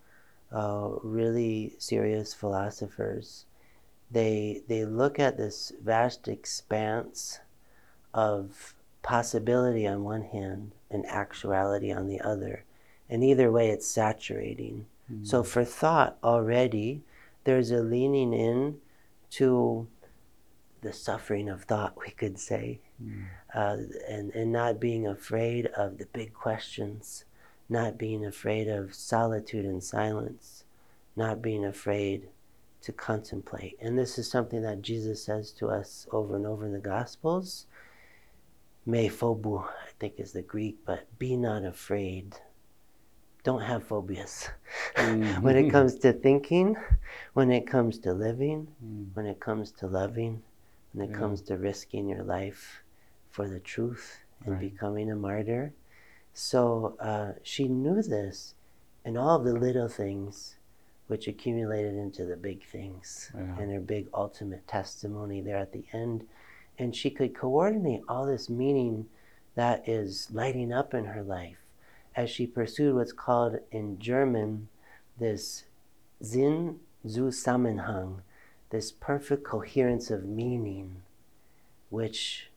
[0.51, 3.45] uh, really serious philosophers.
[4.11, 7.41] They, they look at this vast expanse
[8.15, 12.65] of possibility on one hand and actuality on the other.
[13.11, 14.87] And either way, it's saturating.
[15.23, 17.03] So for thought already,
[17.45, 18.81] there's a leaning in
[19.33, 19.87] to
[20.81, 23.25] the suffering of thought, we could say, Mm.
[23.55, 23.77] uh,
[24.09, 27.25] and, and not being afraid of the big questions,
[27.69, 30.65] not being afraid of solitude and silence,
[31.15, 32.29] not being afraid
[32.83, 33.77] to contemplate.
[33.81, 37.67] And this is something that Jesus says to us over and over in the Gospels.
[38.87, 42.37] Me phobu, I think is the Greek, but be not afraid.
[43.45, 44.49] Don't have phobias.
[44.97, 45.39] Mm.
[45.43, 46.77] when it comes to thinking,
[47.35, 49.15] when it comes to living, Mm.
[49.15, 50.43] when it comes to loving,
[50.93, 51.19] when it Yeah.
[51.19, 52.83] comes to risking your life
[53.31, 54.61] for the truth and Right.
[54.73, 55.73] becoming a martyr.
[56.35, 58.55] So uh, she knew this
[59.05, 60.57] and all the little things
[61.09, 63.59] which accumulated into the big things Yeah.
[63.59, 66.27] and her big ultimate testimony there at the end.
[66.79, 69.09] And she could coordinate all this meaning
[69.55, 71.59] that is lighting up in her life
[72.15, 74.69] as she pursued what's called in German
[75.19, 75.65] this
[76.21, 78.21] Sinn zu Zusammenhang,
[78.71, 81.03] this perfect coherence of meaning,
[81.91, 82.51] which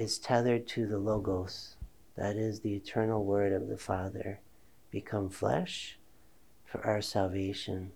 [0.00, 1.76] is tethered to the Logos,
[2.16, 4.40] that is the eternal Word of the Father,
[4.90, 5.98] become flesh
[6.64, 7.92] for our salvation.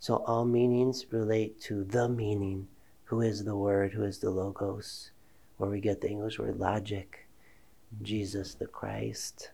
[0.00, 2.66] So all meanings relate to the meaning,
[3.04, 5.12] who is the Word, who is the Logos,
[5.56, 7.28] where we get the English word logic,
[8.02, 9.52] Jesus the Christ.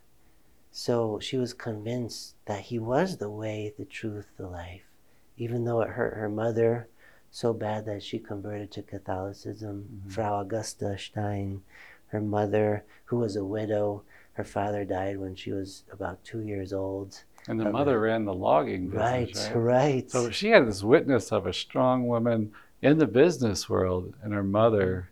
[0.71, 4.89] So she was convinced that he was the way, the truth, the life,
[5.37, 6.87] even though it hurt her mother
[7.31, 10.01] so bad that she converted to Catholicism.
[10.07, 10.11] Mhm.
[10.11, 11.61] Frau Augusta Stein,
[12.07, 16.73] her mother, who was a widow, her father died when she was about two years
[16.73, 17.23] old.
[17.47, 19.55] And the mother ran the logging Right, business, right.
[19.55, 20.11] right?
[20.11, 24.43] So she had this witness of a strong woman in the business world and her
[24.43, 25.09] mother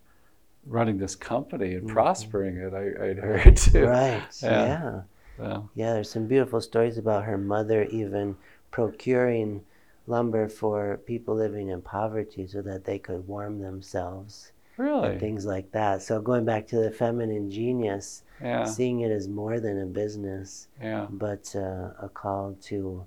[0.65, 1.87] running this company and Mhm.
[1.87, 3.85] prospering it, I, I'd heard too.
[3.85, 4.49] right, Yeah.
[4.51, 5.01] yeah.
[5.37, 8.37] So, Yeah, there's some beautiful stories about her mother even
[8.71, 9.63] procuring
[10.07, 15.09] lumber for people living in poverty so that they could warm themselves really?
[15.11, 16.01] and things like that.
[16.01, 20.67] So going back to the feminine genius, Yeah, seeing it as more than a business,
[20.81, 21.07] yeah.
[21.09, 23.05] but uh, a call to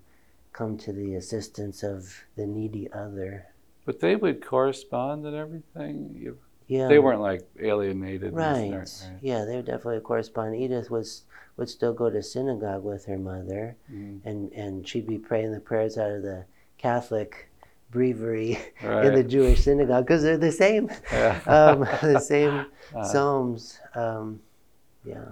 [0.53, 3.47] come to the assistance of the needy other.
[3.85, 6.35] But they would correspond and everything.
[6.67, 6.89] Yeah.
[6.89, 8.35] They weren't like alienated.
[8.35, 8.71] Right.
[8.71, 9.19] right, right.
[9.23, 10.57] Yeah, they would definitely correspond.
[10.57, 11.23] Edith was
[11.57, 15.61] would still go to synagogue with her mother, Mm, and and she'd be praying the
[15.61, 16.45] prayers out of the
[16.79, 17.51] Catholic
[17.91, 19.05] breviary right.
[19.07, 21.41] in the Jewish synagogue because they're the same, yeah.
[21.47, 23.79] um, the same Uh, psalms.
[23.95, 24.41] Um,
[25.05, 25.27] yeah,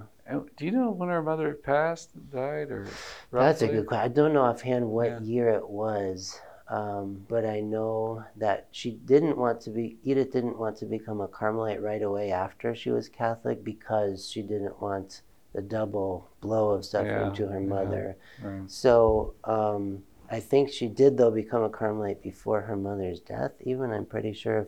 [0.58, 2.86] do you know when her mother passed, died, or
[3.32, 4.04] that's a good question.
[4.04, 5.20] I don't know offhand what Yeah.
[5.20, 9.96] year it was, um, but I know that she didn't want to be.
[10.04, 14.42] Edith didn't want to become a Carmelite right away after she was Catholic because she
[14.42, 15.22] didn't want
[15.54, 18.16] the double blow of suffering Yeah, to her mother.
[18.42, 18.70] Right.
[18.70, 23.52] So um, I think she did though become a Carmelite before her mother's death.
[23.60, 24.58] Even I'm pretty sure.
[24.58, 24.66] If,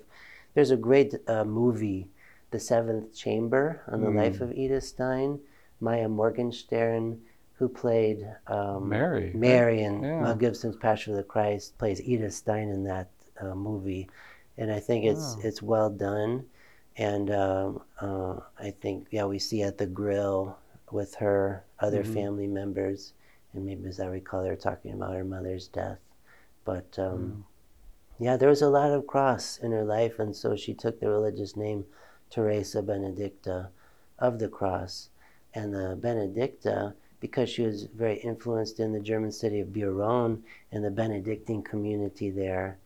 [0.55, 2.09] there's a great uh, movie,
[2.51, 4.17] The Seventh Chamber, on the Mm.
[4.17, 5.41] life of Edith Stein.
[5.81, 7.21] Maya Morgenstern,
[7.55, 9.31] who played um, Mary.
[9.35, 10.23] Mary in Yeah.
[10.23, 13.09] Mel Gibson's Passion of the Christ, plays Edith Stein in that
[13.41, 14.09] uh, movie,
[14.57, 16.47] and I think it's it's well done,
[16.97, 20.59] and um, uh, I think yeah we see at the grill
[20.91, 22.13] with her other Mhm.
[22.15, 23.13] family members,
[23.55, 25.99] and maybe as I recall they're talking about her mother's death,
[26.65, 27.45] but um,
[28.19, 31.09] yeah there was a lot of cross in her life, and so she took the
[31.09, 31.85] religious name
[32.31, 33.71] Teresa Benedicta
[34.19, 35.11] of the cross,
[35.55, 40.85] and the Benedicta because she was very influenced in the German city of Beuron and
[40.85, 42.79] the Benedictine community there,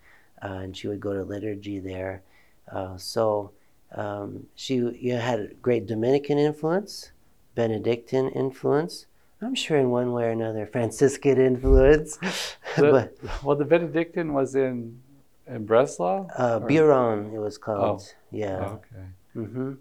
[0.42, 2.22] uh, and she would go to liturgy there.
[2.70, 3.52] Uh, so
[3.94, 7.12] um, she you had great Dominican influence,
[7.54, 9.06] Benedictine influence.
[9.42, 12.16] I'm sure in one way or another Franciscan influence,
[12.76, 15.00] The- but well, the Benedictine was in
[15.46, 16.28] in Breslau.
[16.36, 18.02] uh, Beuron it was called.
[18.30, 18.58] Yeah.
[18.60, 19.06] Oh, okay.
[19.36, 19.76] Mhm.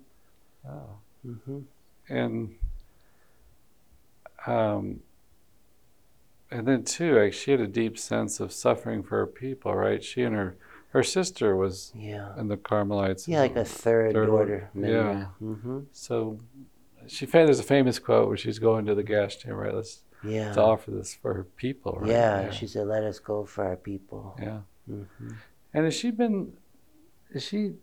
[0.68, 0.90] Oh.
[1.28, 1.60] Mm-hmm.
[2.10, 2.56] and
[4.48, 5.02] um,
[6.50, 10.04] and then too, like she had a deep sense of suffering for her people, right?
[10.04, 10.56] She and her
[10.90, 12.34] her sister was Yeah.
[12.38, 13.26] in the Carmelites.
[13.28, 14.70] Yeah, like a third, Third order.
[14.76, 14.88] order.
[14.92, 15.26] Yeah.
[15.42, 15.86] Mhm.
[15.94, 16.40] So
[17.12, 19.74] she fa- there's a famous quote where she's going to the gas chamber, right?
[19.76, 20.54] Let's Yeah.
[20.54, 22.10] to offer this for her people, right?
[22.10, 24.62] Yeah, she said, "Let us go for our people." yeah.
[24.88, 25.34] hmm
[25.74, 26.54] And has she been?
[27.32, 27.74] Is she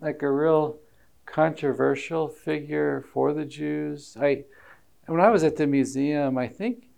[0.00, 0.78] like a real
[1.26, 4.16] controversial figure for the Jews?
[4.20, 4.44] I
[5.06, 6.88] when I was at the museum, I think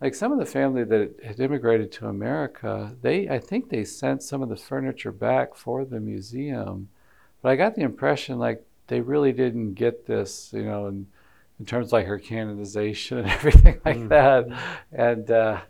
[0.00, 4.22] like some of the family that had immigrated to America, they I think they sent
[4.22, 6.88] some of the furniture back for the museum,
[7.42, 11.06] but I got the impression like they really didn't get this, you know, in,
[11.58, 14.08] in terms of like her canonization and everything like Mm.
[14.10, 14.46] that,
[14.92, 15.30] and.
[15.30, 15.60] Uh,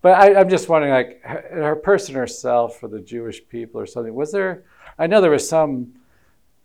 [0.00, 3.86] but I, I'm just wondering, like her, her person herself for the Jewish people or
[3.86, 4.14] something.
[4.14, 4.62] Was there?
[4.96, 5.92] I know there was some,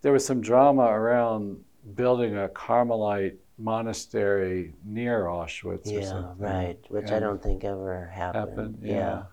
[0.02, 1.58] there was some drama around
[1.96, 5.88] building a Carmelite monastery near Auschwitz.
[5.88, 6.38] or Yeah, something.
[6.46, 6.78] right.
[6.88, 8.48] Which I don't think ever happened.
[8.50, 8.78] Happened.
[8.82, 9.24] Yeah.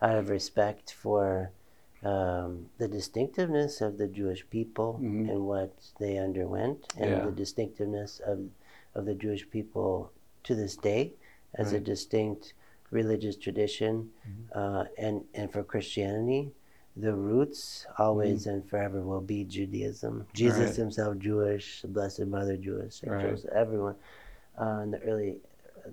[0.00, 1.50] out of respect for
[2.04, 5.28] um, the distinctiveness of the Jewish people Mhm.
[5.28, 7.24] and what they underwent, and Yeah.
[7.26, 8.38] the distinctiveness of
[8.94, 10.10] of the Jewish people
[10.44, 11.12] to this day
[11.54, 12.54] as a distinct
[12.90, 14.44] religious tradition, Mhm.
[14.54, 16.52] uh, and and for Christianity.
[16.96, 18.50] The roots always Mm-hmm.
[18.50, 20.26] and forever will be Judaism.
[20.34, 20.76] Jesus Right.
[20.76, 23.30] himself Jewish, the Blessed Mother Jewish, Saint Right.
[23.30, 23.94] Joseph, everyone.
[24.60, 25.38] Uh, in the early,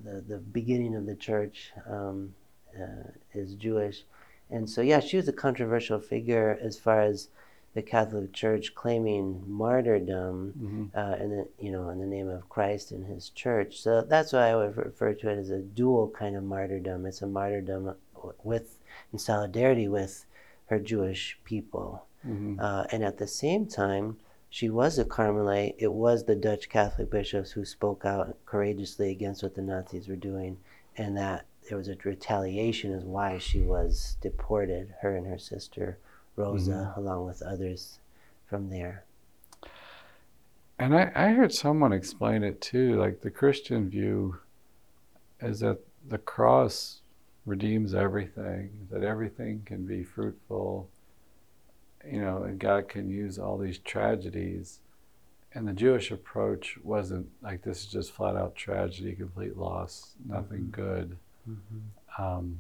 [0.04, 2.34] the, the beginning of the church um,
[2.78, 4.06] uh, is Jewish.
[4.50, 7.30] And so, yeah, she was a controversial figure as far as
[7.74, 10.98] the Catholic Church claiming martyrdom Mhm.
[10.98, 13.80] uh, in the you know in the name of Christ and His Church.
[13.80, 17.06] So that's why I would refer to it as a dual kind of martyrdom.
[17.06, 17.96] It's a martyrdom
[18.44, 18.78] with
[19.14, 20.26] in solidarity with
[20.68, 22.60] her Jewish people, Mhm.
[22.60, 24.18] uh, and at the same time.
[24.50, 25.76] She was a Carmelite.
[25.78, 30.16] It was the Dutch Catholic bishops who spoke out courageously against what the Nazis were
[30.16, 30.58] doing,
[30.96, 34.96] and that there was a retaliation is why she was deported.
[35.02, 35.98] Her and her sister
[36.38, 37.00] Rosa, mm-hmm.
[37.00, 38.00] along with others
[38.48, 39.04] from there.
[40.80, 43.00] And I, I heard someone explain it too.
[43.00, 44.38] Like the Christian view
[45.42, 47.02] is that the cross
[47.46, 50.88] redeems everything, that everything can be fruitful,
[52.06, 54.80] you know, and God can use all these tragedies.
[55.54, 60.66] And the Jewish approach wasn't like this is just flat out tragedy, complete loss, nothing
[60.66, 60.82] mm-hmm.
[60.82, 61.18] good.
[61.50, 62.22] Mm-hmm.
[62.22, 62.60] Um,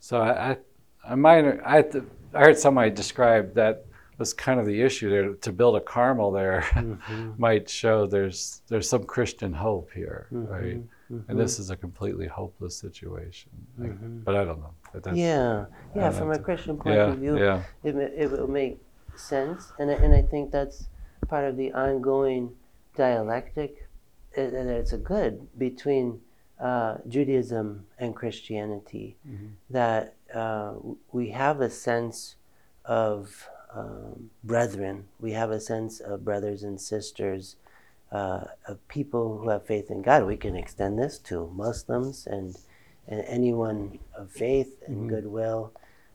[0.00, 0.56] so I, I,
[1.08, 3.84] I might, I, th- I heard somebody describe that
[4.18, 5.34] was kind of the issue there.
[5.34, 7.38] To build a Carmel there Mhm.
[7.38, 10.48] might show there's there's some Christian hope here, Mhm.
[10.50, 10.80] right?
[11.12, 11.24] Mhm.
[11.28, 13.50] And this is a completely hopeless situation.
[13.78, 14.24] Like, Mhm.
[14.24, 14.74] But I don't know.
[14.92, 16.10] That's- yeah, yeah.
[16.10, 18.78] From a Christian point yeah, of view, yeah, it, it will make
[19.16, 20.88] sense, and I- and I think that's
[21.28, 22.54] part of the ongoing
[22.96, 23.88] dialectic.
[24.36, 26.20] uh, That it's a good between
[26.60, 29.16] uh, Judaism and Christianity.
[29.28, 29.50] Mhm.
[29.70, 30.74] That uh,
[31.12, 32.36] we have a sense
[32.84, 35.06] of um, brethren.
[35.20, 37.56] We have a sense of brothers and sisters,
[38.12, 40.26] uh, of people who have faith in God.
[40.26, 42.56] We can extend this to Muslims and
[43.06, 45.08] and anyone of faith and Mhm.
[45.08, 45.72] goodwill,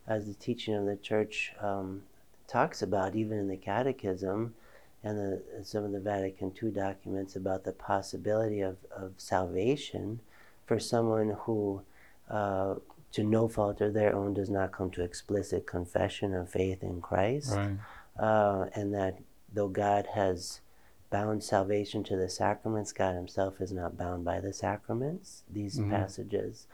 [0.07, 2.01] as the teaching of the church um,
[2.47, 4.55] talks about, even in the Catechism
[5.03, 10.19] and the, some of the Vatican II documents about the possibility of, of salvation
[10.65, 11.83] for someone who,
[12.29, 12.75] uh,
[13.13, 17.01] to no fault of their own, does not come to explicit confession of faith in
[17.01, 17.77] Christ, right.
[18.19, 19.19] uh, and that
[19.51, 20.61] though God has
[21.09, 25.43] bound salvation to the sacraments, God Himself is not bound by the sacraments.
[25.51, 25.89] These Mhm.
[25.89, 26.67] passages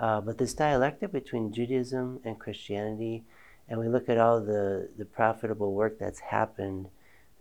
[0.00, 3.22] Uh, but this dialectic between Judaism and Christianity,
[3.68, 6.88] and we look at all the, the profitable work that's happened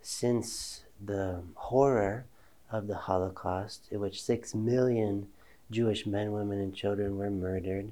[0.03, 2.25] since the horror
[2.71, 5.29] of the Holocaust, in which six million
[5.71, 7.91] Jewish men, women, and children were murdered,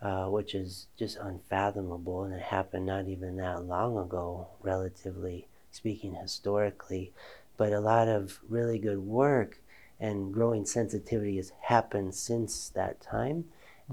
[0.00, 6.14] uh, which is just unfathomable, and it happened not even that long ago, relatively speaking,
[6.14, 7.12] historically.
[7.56, 9.58] But a lot of really good work
[9.98, 13.46] and growing sensitivity has happened since that time.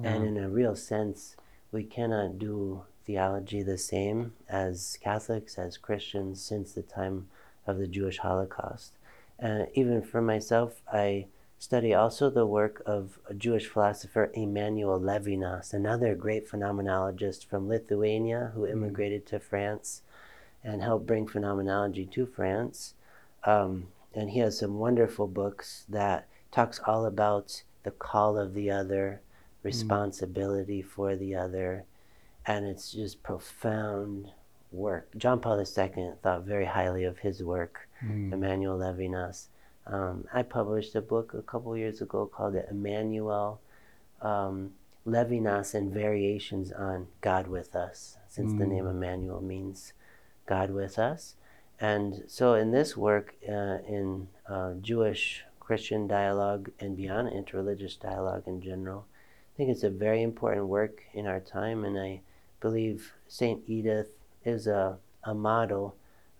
[0.03, 1.35] And in a real sense,
[1.71, 7.27] we cannot do theology the same as Catholics, as Christians, since the time
[7.65, 8.91] of the Jewish Holocaust.
[9.41, 11.27] Uh, even for myself, I
[11.57, 18.51] study also the work of a Jewish philosopher Emmanuel Levinas, another great phenomenologist from Lithuania
[18.53, 18.71] who hmm.
[18.71, 20.01] immigrated to France
[20.63, 22.93] and helped bring phenomenology to France.
[23.43, 28.71] Um, and he has some wonderful books that talks all about the call of the
[28.71, 29.21] other,
[29.61, 29.67] hmm.
[29.67, 31.85] responsibility for the other,
[32.45, 34.31] and it's just profound
[34.71, 35.09] work.
[35.17, 38.33] John Paul II thought very highly of his work, hmm.
[38.33, 39.47] Emmanuel Levinas.
[39.87, 43.61] Um, I published a book a couple years ago called Emmanuel
[44.21, 44.73] um,
[45.05, 49.93] Levinas and Variations on God with Us, since the name Emmanuel means
[50.47, 51.35] God with us.
[51.79, 58.43] And so, in this work, uh, in uh, Jewish Christian dialogue and beyond interreligious dialogue
[58.47, 59.05] in general,
[59.53, 62.21] I think it's a very important work in our time, and I
[62.61, 63.61] believe St.
[63.67, 64.09] Edith
[64.43, 65.95] is a, a model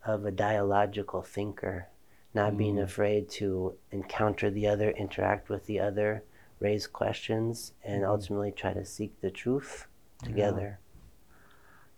[0.06, 1.88] of a dialogical thinker,
[2.36, 2.84] not being mm-hmm.
[2.84, 6.24] afraid to encounter the other, interact with the other,
[6.60, 8.12] raise questions, and mm-hmm.
[8.12, 9.88] ultimately try to seek the truth
[10.24, 10.80] together.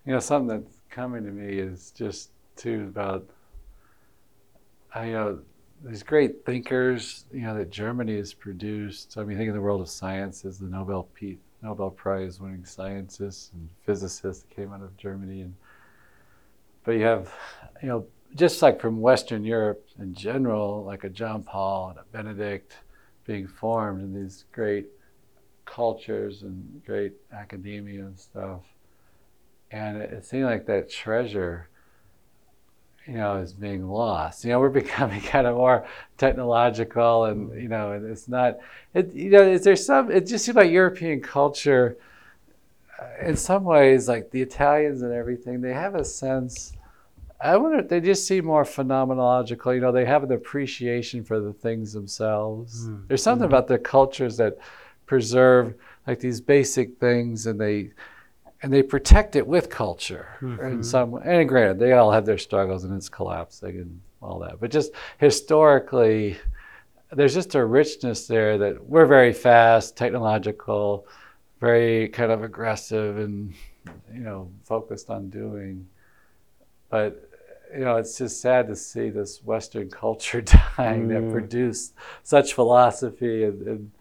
[0.05, 3.27] You know, something that's coming to me is just too about
[4.95, 5.39] I know
[5.83, 9.17] these great thinkers, you know, that Germany has produced.
[9.17, 13.51] I mean, think of the world of sciences, the Nobel P- Nobel Prize winning scientists
[13.53, 15.53] and physicists that came out of Germany and
[16.87, 17.33] but you have,
[17.83, 22.03] you know, just like from Western Europe in general, like a John Paul and a
[22.11, 22.77] Benedict
[23.25, 24.87] being formed in these great
[25.65, 28.61] cultures and great academia and stuff.
[29.69, 31.67] And it, it seemed like that treasure,
[33.05, 34.45] you know, is being lost.
[34.45, 35.85] You know, we're becoming kind of more
[36.17, 38.57] technological, and you know, and it's not.
[38.93, 40.09] It you know, is there some?
[40.09, 41.97] It just seems like European culture,
[42.99, 46.73] uh, in some ways, like the Italians and everything, they have a sense.
[47.39, 49.75] I wonder if they just seem more phenomenological.
[49.75, 52.87] You know, they have an appreciation for the things themselves.
[52.87, 53.01] Hmm.
[53.07, 53.53] There's something hmm.
[53.53, 54.57] about their cultures that
[55.05, 55.75] preserve
[56.05, 57.91] like these basic things, and they
[58.61, 60.81] and they protect it with culture in mm-hmm.
[60.81, 61.15] some.
[61.15, 64.59] And granted, they all have their struggles, and it's collapsing and all that.
[64.59, 66.37] But just historically,
[67.11, 71.07] there's just a richness there that we're very fast, technological,
[71.59, 73.53] very kind of aggressive, and
[74.13, 75.87] you know, focused on doing.
[76.89, 77.26] But
[77.73, 80.41] you know, it's just sad to see this Western culture
[80.77, 81.31] dying that Mm.
[81.31, 81.93] produced
[82.23, 83.91] such philosophy and, and,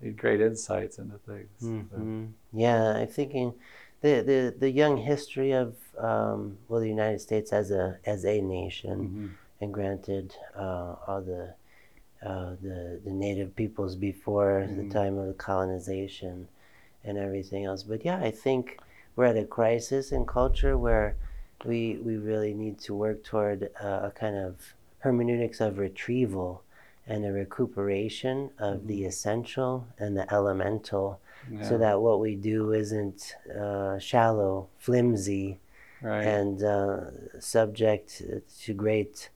[0.00, 1.48] and great insights into things.
[1.60, 2.32] But- Mhm.
[2.52, 3.54] Yeah, I'm thinking
[4.00, 8.40] the, the, the young history of um, well the United States as a as a
[8.40, 9.30] nation, Mhm.
[9.60, 11.54] and granted uh, all the
[12.22, 14.90] uh, the the native peoples before the Mhm.
[14.90, 16.48] time of the colonization
[17.04, 17.82] and everything else.
[17.82, 18.78] But yeah, I think
[19.14, 21.16] we're at a crisis in culture where
[21.64, 26.62] we we really need to work toward uh, a kind of hermeneutics of retrieval
[27.06, 31.20] and a recuperation of the essential and the elemental
[31.62, 35.58] so that what we do isn't uh, shallow, flimsy,
[36.00, 36.22] right.
[36.22, 37.00] and uh,
[37.38, 38.22] subject
[38.62, 39.30] to great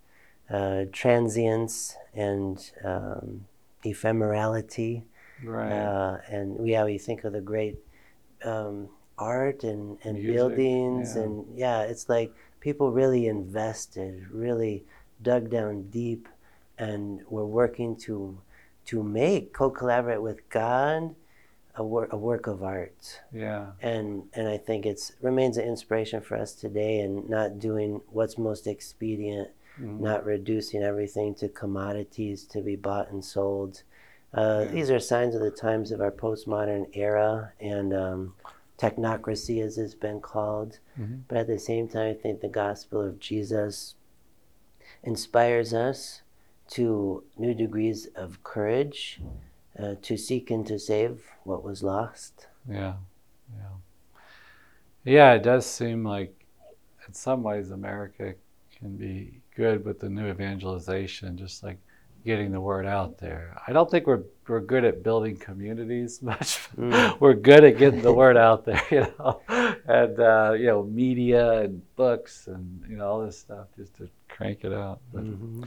[0.50, 3.46] uh, transience and um,
[3.84, 5.02] ephemerality.
[5.44, 5.70] right.
[5.70, 7.76] Uh, and we always think of the great
[8.44, 8.88] um,
[9.18, 11.22] art and, and Music, buildings, yeah.
[11.22, 14.84] and yeah, it's like people really invested, really
[15.22, 16.28] dug down deep,
[16.78, 18.38] and were working to
[18.86, 21.14] to make co-collaborate with God
[21.74, 23.66] a, wor- a work of art yeah.
[23.82, 28.38] and and I think it's remains an inspiration for us today and not doing what's
[28.38, 29.48] most expedient,
[29.80, 30.00] Mhm.
[30.00, 33.82] not reducing everything to commodities to be bought and sold.
[34.34, 34.72] Uh, Yeah.
[34.72, 38.34] These are signs of the times of our postmodern era and um,
[38.78, 40.78] technocracy, as it's been called.
[40.98, 41.22] Mhm.
[41.28, 43.96] But at the same time, I think the gospel of Jesus
[45.02, 46.22] inspires us
[46.68, 49.20] to new degrees of courage
[49.78, 52.46] uh, to seek and to save what was lost.
[52.68, 52.96] Yeah,
[53.56, 53.76] yeah,
[55.04, 55.34] yeah.
[55.34, 56.34] It does seem like,
[57.06, 58.34] in some ways, America
[58.76, 61.78] can be good with the new evangelization, just like
[62.24, 63.56] getting the word out there.
[63.66, 66.68] I don't think we're we're good at building communities much.
[66.76, 67.20] Mm.
[67.20, 71.60] we're good at getting the word out there, you know, and uh, you know, media
[71.62, 75.00] and books and you know all this stuff just to crank it out.
[75.12, 75.66] But Mhm.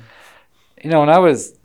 [0.84, 1.58] you know, when I was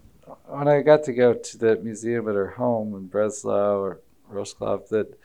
[0.46, 4.00] when I got to go to the museum at her home in Breslau or
[4.32, 5.18] Wrocław, that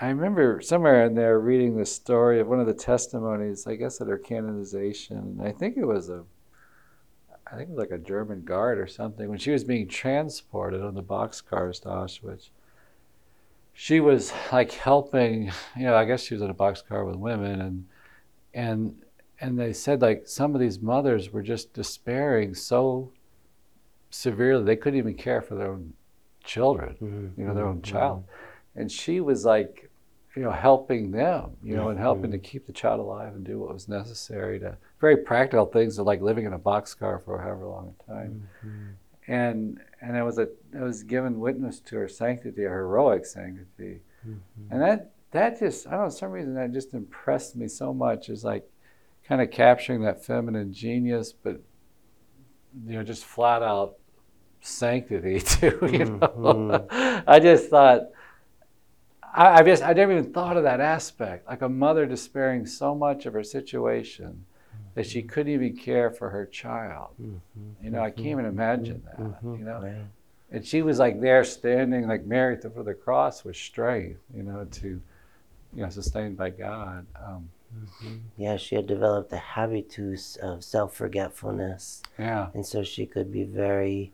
[0.00, 4.00] I remember somewhere in there reading the story of one of the testimonies, I guess
[4.00, 5.18] at her canonization.
[5.18, 6.24] And I think it was a
[7.50, 10.80] I think it was like a German guard or something, when she was being transported
[10.82, 12.50] on the boxcars to Auschwitz.
[13.72, 17.60] She was like helping, you know, I guess she was in a boxcar with women
[17.60, 17.86] and
[18.54, 19.02] and
[19.40, 23.10] and they said like some of these mothers were just despairing so
[24.10, 25.92] severely they couldn't even care for their own
[26.44, 27.36] children Mhm.
[27.36, 27.82] you know their own Mhm.
[27.82, 28.24] child
[28.76, 29.90] and she was like
[30.36, 33.60] you know helping them you know and helping to keep the child alive and do
[33.60, 37.94] what was necessary to very practical things like living in a boxcar for however long
[38.00, 38.94] a time Mhm.
[39.28, 44.00] and and it was a it was given witness to her sanctity her heroic sanctity
[44.26, 44.38] Mhm.
[44.70, 47.92] and that that just I don't know, for some reason that just impressed me so
[47.94, 48.68] much is like
[49.24, 51.60] kind of capturing that feminine genius, but
[52.86, 53.96] you know, just flat out
[54.60, 55.78] sanctity too.
[55.82, 57.24] You know, Mhm.
[57.26, 58.10] I just thought
[59.34, 62.94] I, I just I never even thought of that aspect, like a mother despairing so
[62.94, 64.46] much of her situation
[64.94, 67.08] that she couldn't even care for her child.
[67.20, 67.40] Mhm.
[67.82, 69.18] You know, I can't even imagine that.
[69.18, 69.58] Mhm.
[69.58, 70.04] You know,
[70.52, 74.64] and she was like there standing like Mary for the cross with strength, you know,
[74.64, 75.00] to
[75.76, 77.04] you know, sustained by God.
[77.20, 78.20] Um, Mhm.
[78.36, 82.02] Yeah, she had developed a habitus of self forgetfulness.
[82.16, 84.12] yeah, And so she could be very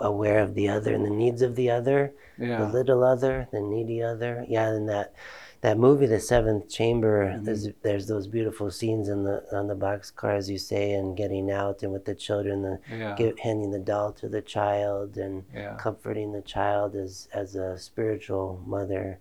[0.00, 4.02] aware of the other and the needs of the other, the little other, the needy
[4.02, 4.44] other.
[4.48, 5.14] Yeah, and that
[5.62, 7.44] that movie, The Seventh Chamber, Mhm.
[7.44, 11.50] there's there's those beautiful scenes in the on the boxcar, as you say, and getting
[11.52, 15.44] out and with the children, the yeah, give, handing the doll to the child and
[15.54, 19.18] yeah, comforting the child as as a spiritual mother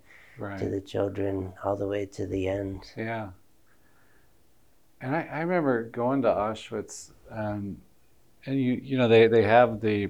[0.57, 2.91] to the children all the way to the end.
[2.97, 3.29] yeah.
[4.99, 7.77] And I, I remember going to Auschwitz, um,
[8.45, 10.09] and you you know they, they have the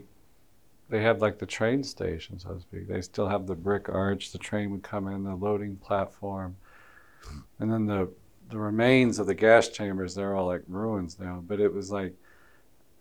[0.91, 2.87] they have like the train station, so to speak.
[2.87, 4.33] They still have the brick arch.
[4.33, 6.57] The train would come in, the loading platform,
[7.59, 8.09] and then the
[8.49, 10.13] the remains of the gas chambers.
[10.13, 11.41] They're all like ruins now.
[11.47, 12.13] But it was like,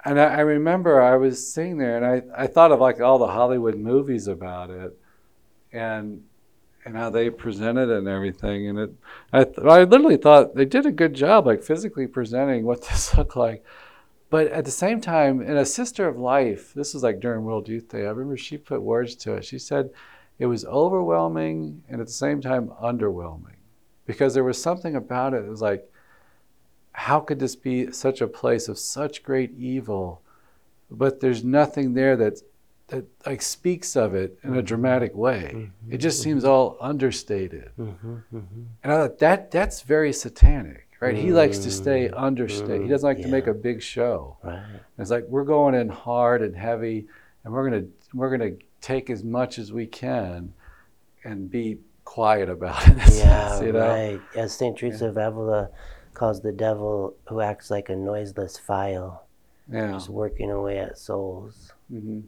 [0.05, 3.19] and I, I remember I was sitting there, and I I thought of like all
[3.19, 4.97] the Hollywood movies about it,
[5.73, 6.23] and
[6.85, 8.69] and how they presented it and everything.
[8.69, 8.91] And it,
[9.33, 13.17] I, th- I literally thought they did a good job, like physically presenting what this
[13.17, 13.65] looked like.
[14.31, 17.69] But at the same time, in a Sister of Life, this was like during World
[17.69, 18.07] Youth Day.
[18.07, 19.45] I remember she put words to it.
[19.45, 19.91] She said
[20.39, 23.59] it was overwhelming and at the same time underwhelming,
[24.07, 25.45] because there was something about it.
[25.45, 25.91] It was like,
[26.93, 30.23] how could this be such a place of such great evil,
[30.91, 32.41] but there's nothing there that
[32.91, 35.71] that like speaks of it in a dramatic way.
[35.89, 37.71] It just seems all understated.
[37.79, 38.63] Mm-hmm, mm-hmm.
[38.83, 41.17] And I thought that that's very satanic, right?
[41.17, 42.83] He likes to stay understated.
[42.83, 44.37] He doesn't like to make a big show.
[44.43, 44.63] Right.
[44.99, 47.07] It's like we're going in hard and heavy,
[47.45, 50.53] and we're gonna we're gonna take as much as we can,
[51.25, 52.97] and be quiet about it.
[53.15, 53.89] Yeah, sense, you know?
[53.89, 54.21] right.
[54.37, 54.77] As St.
[54.77, 55.69] Teresa of Avila
[56.15, 59.25] calls the devil who acts like a noiseless file,
[59.71, 59.93] Yeah.
[59.93, 61.73] just working away at souls.
[61.89, 62.21] hmm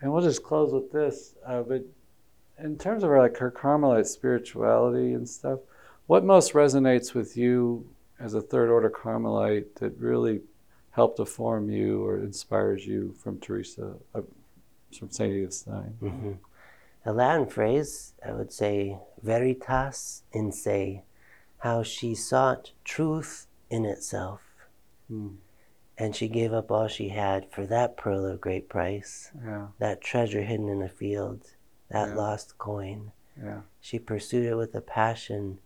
[0.00, 1.34] And we'll just close with this.
[1.44, 1.82] Uh, but
[2.62, 5.60] in terms of her, like her Carmelite spirituality and stuff,
[6.06, 7.88] what most resonates with you
[8.20, 10.40] as a third order Carmelite that really
[10.90, 14.22] helped to form you or inspires you from Teresa, uh,
[14.98, 15.96] from Saint Edith Stein?
[16.00, 16.32] hmm
[17.04, 21.02] A Latin phrase, I would say, veritas in se,
[21.58, 24.40] how she sought truth in itself,
[25.10, 25.36] Mm,
[25.96, 30.00] and she gave up all she had for that pearl of great price, yeah, that
[30.00, 31.52] treasure hidden in a field,
[31.90, 32.14] that Yeah.
[32.16, 33.12] lost coin.
[33.40, 35.58] yeah, She pursued it with a passion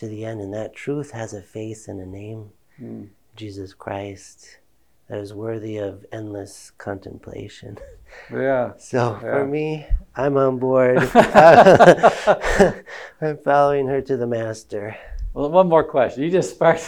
[0.00, 2.50] to the end, and that truth has a face and a name.
[2.80, 4.58] mm, Jesus Christ
[5.08, 7.76] that is worthy of endless contemplation.
[8.32, 8.72] yeah.
[8.78, 9.20] So Yeah.
[9.20, 9.86] for me,
[10.16, 10.98] I'm on board.
[13.20, 14.96] I'm following her to the master.
[15.34, 16.22] Well, one more question.
[16.24, 16.84] You just sparked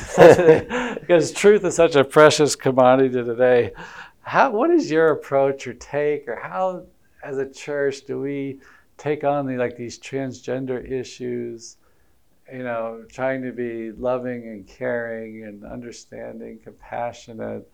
[1.00, 3.72] because truth is such a precious commodity today.
[4.22, 6.84] How, what is your approach or take, or how,
[7.22, 8.58] as a church, do we
[8.96, 11.76] take on the like these transgender issues?
[12.52, 17.66] You know, trying to be loving and caring and understanding, compassionate,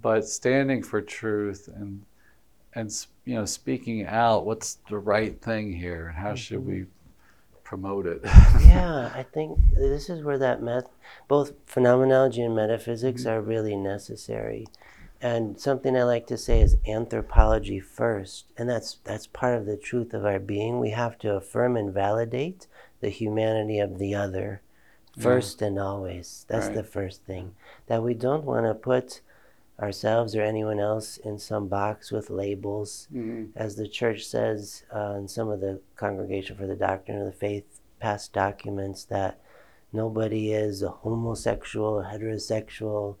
[0.00, 2.04] but standing for truth and
[2.74, 4.46] and you know speaking out.
[4.46, 7.58] What's the right thing here, and how should we mm-hmm.
[7.64, 8.20] promote it?
[8.24, 10.60] Yeah, I think this is where that
[11.26, 13.30] both phenomenology and metaphysics mm-hmm.
[13.30, 14.66] are really necessary.
[15.20, 19.76] And something I like to say is anthropology first, and that's that's part of the
[19.76, 20.78] truth of our being.
[20.78, 22.68] We have to affirm and validate
[23.00, 24.62] the humanity of the other
[25.18, 26.46] first and always.
[26.48, 26.76] That's Right.
[26.76, 27.56] the first thing.
[27.88, 29.20] That we don't want to put
[29.80, 33.50] ourselves or anyone else in some box with labels Mhm.
[33.56, 37.32] as the church says uh, in some of the Congregation for the Doctrine of the
[37.32, 39.38] Faith past documents, that
[39.92, 43.16] nobody is a homosexual, heterosexual,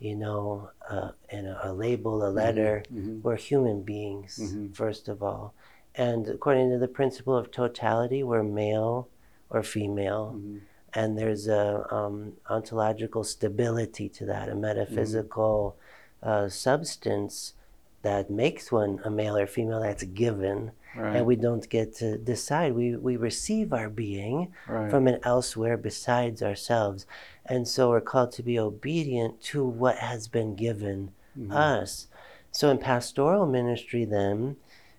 [0.00, 2.82] you know, uh, and a, a label, a letter.
[2.92, 3.22] Mhm.
[3.22, 4.74] We're human beings, Mhm.
[4.74, 5.52] first of all.
[5.94, 9.08] And according to the principle of totality, we're male
[9.50, 10.34] or female.
[10.36, 10.60] Mhm.
[10.94, 15.76] And there's a um, ontological stability to that, a metaphysical
[16.22, 17.54] uh, substance
[18.02, 21.14] that makes one a male or female that's given Right.
[21.18, 24.90] and we don't get to decide we, we receive our being right.
[24.90, 27.06] from an elsewhere besides ourselves
[27.46, 31.52] and so we're called to be obedient to what has been given Mhm.
[31.54, 32.08] us
[32.50, 34.56] so in pastoral ministry then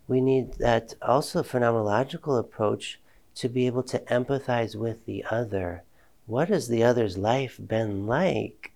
[0.07, 3.01] we need that also phenomenological approach
[3.35, 5.83] to be able to empathize with the other
[6.25, 8.71] what has the other's life been like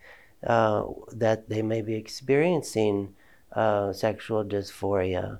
[0.45, 3.14] uh, that they may be experiencing
[3.55, 5.39] uh, sexual dysphoria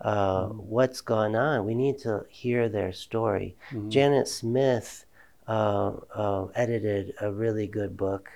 [0.00, 1.66] uh, what's gone on.
[1.66, 3.54] We need to hear their story.
[3.70, 3.90] Mhm.
[3.90, 5.04] Janet Smith
[5.46, 8.30] uh, uh, edited a really good book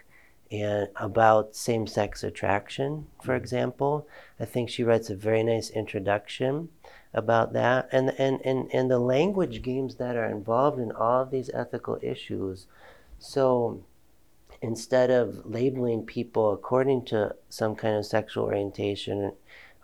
[0.51, 4.07] and about same-sex attraction, for example.
[4.39, 6.69] I think she writes a very nice introduction
[7.15, 11.31] about that and, and, and, and the language games that are involved in all of
[11.31, 12.67] these ethical issues.
[13.19, 13.81] So
[14.65, 19.33] instead of labeling people according to some kind of sexual orientation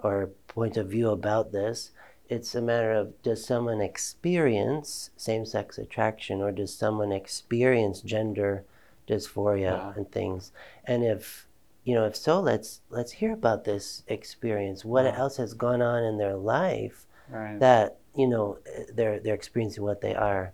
[0.02, 1.90] or point of view about this,
[2.30, 8.64] it's a matter of does someone experience same sex attraction or does someone experience gender
[9.06, 9.92] dysphoria Yeah.
[9.96, 10.52] and things?
[10.86, 11.46] And if
[11.84, 14.84] you know, if so, let's let's hear about this experience.
[14.84, 15.18] What Yeah.
[15.18, 17.58] else has gone on in their life right.
[17.58, 18.58] that you know
[18.94, 20.52] they're they're experiencing what they are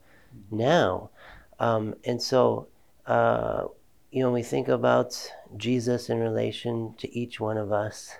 [0.50, 1.10] now,
[1.60, 2.66] um, and so
[3.06, 3.66] uh,
[4.10, 8.16] you know we think about Jesus in relation to each one of us,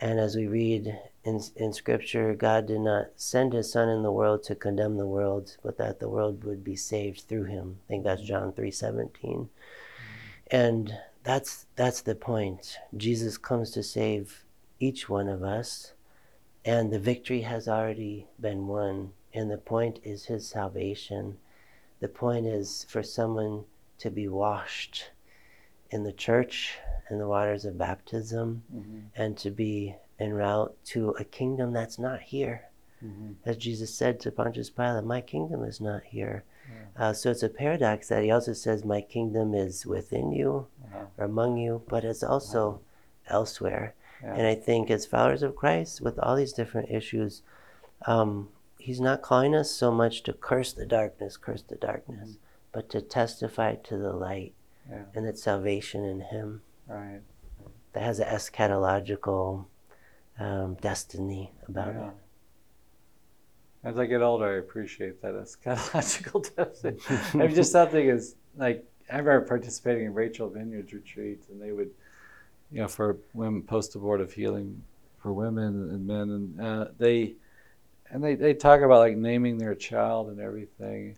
[0.00, 4.12] and as we read in in Scripture, God did not send His Son in the
[4.12, 7.78] world to condemn the world, but that the world would be saved through Him.
[7.84, 9.50] I think that's John three seventeen,
[10.50, 10.92] and
[11.22, 12.78] that's that's the point.
[12.96, 14.44] Jesus comes to save
[14.80, 15.92] each one of us
[16.64, 21.36] and the victory has already been won and the point is his salvation
[22.00, 23.64] the point is for someone
[23.98, 25.10] to be washed
[25.90, 26.78] in the church
[27.10, 29.02] in the waters of baptism Mhm.
[29.14, 32.68] and to be en route to a kingdom that's not here
[33.02, 33.34] Mhm.
[33.44, 36.44] as jesus said to pontius pilate my kingdom is not here
[36.96, 41.06] uh, so it's a paradox that he also says my kingdom is within you Uh-huh.
[41.18, 42.80] or among you but it's also
[43.26, 44.34] elsewhere Yeah.
[44.36, 47.42] and I think as followers of Christ, with all these different issues,
[48.06, 52.36] um, He's not calling us so much to curse the darkness, curse the darkness,
[52.74, 54.52] but to testify to the light
[54.90, 55.04] Yeah.
[55.14, 57.22] and its salvation in Him Right.
[57.92, 59.66] that has an eschatological
[60.38, 62.08] um, destiny about Yeah.
[62.08, 62.14] it.
[63.84, 66.98] As I get older, I appreciate that eschatological destiny.
[67.34, 71.72] I mean, just something is like I remember participating in Rachel's Vineyard retreats, and they
[71.72, 71.90] would,
[72.72, 74.82] you know, for women post-abortive healing
[75.18, 77.34] for women and men, and uh, they,
[78.10, 81.16] and they they talk about like naming their child and everything,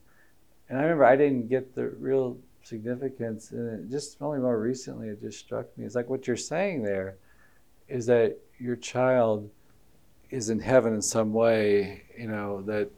[0.68, 5.08] and I remember I didn't get the real significance, and it just only more recently
[5.08, 5.84] it just struck me.
[5.84, 7.16] It's like what you're saying there,
[7.88, 9.48] is that your child
[10.30, 12.90] is in heaven in some way, you know, that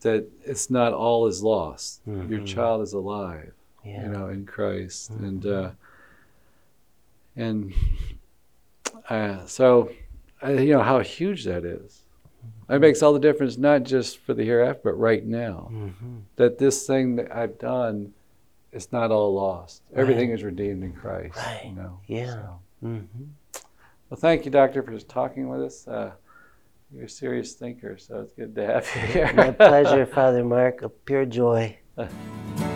[0.00, 2.00] that it's not all is lost.
[2.06, 2.46] Your Mhm.
[2.46, 3.52] child is alive,
[3.84, 4.02] Yeah.
[4.02, 5.10] you know, in Christ.
[5.10, 5.70] And uh
[7.36, 7.72] and
[9.08, 9.90] uh, so
[10.42, 12.03] uh, you know how huge that is.
[12.68, 15.68] It makes all the difference not just for the hereafter, but right now.
[15.70, 18.12] hmm That this thing that I've done
[18.72, 19.82] is not all lost.
[19.94, 21.36] Everything is redeemed in Christ.
[21.36, 21.62] Right.
[21.66, 22.00] You know.
[22.06, 22.32] Yeah.
[22.32, 22.60] So.
[22.80, 22.98] hmm
[24.10, 25.86] Well, thank you, Doctor, for just talking with us.
[25.86, 26.12] Uh,
[26.92, 29.32] you're a serious thinker, so it's good to have you here.
[29.34, 30.82] My pleasure, Father Mark.
[30.82, 31.78] A pure joy.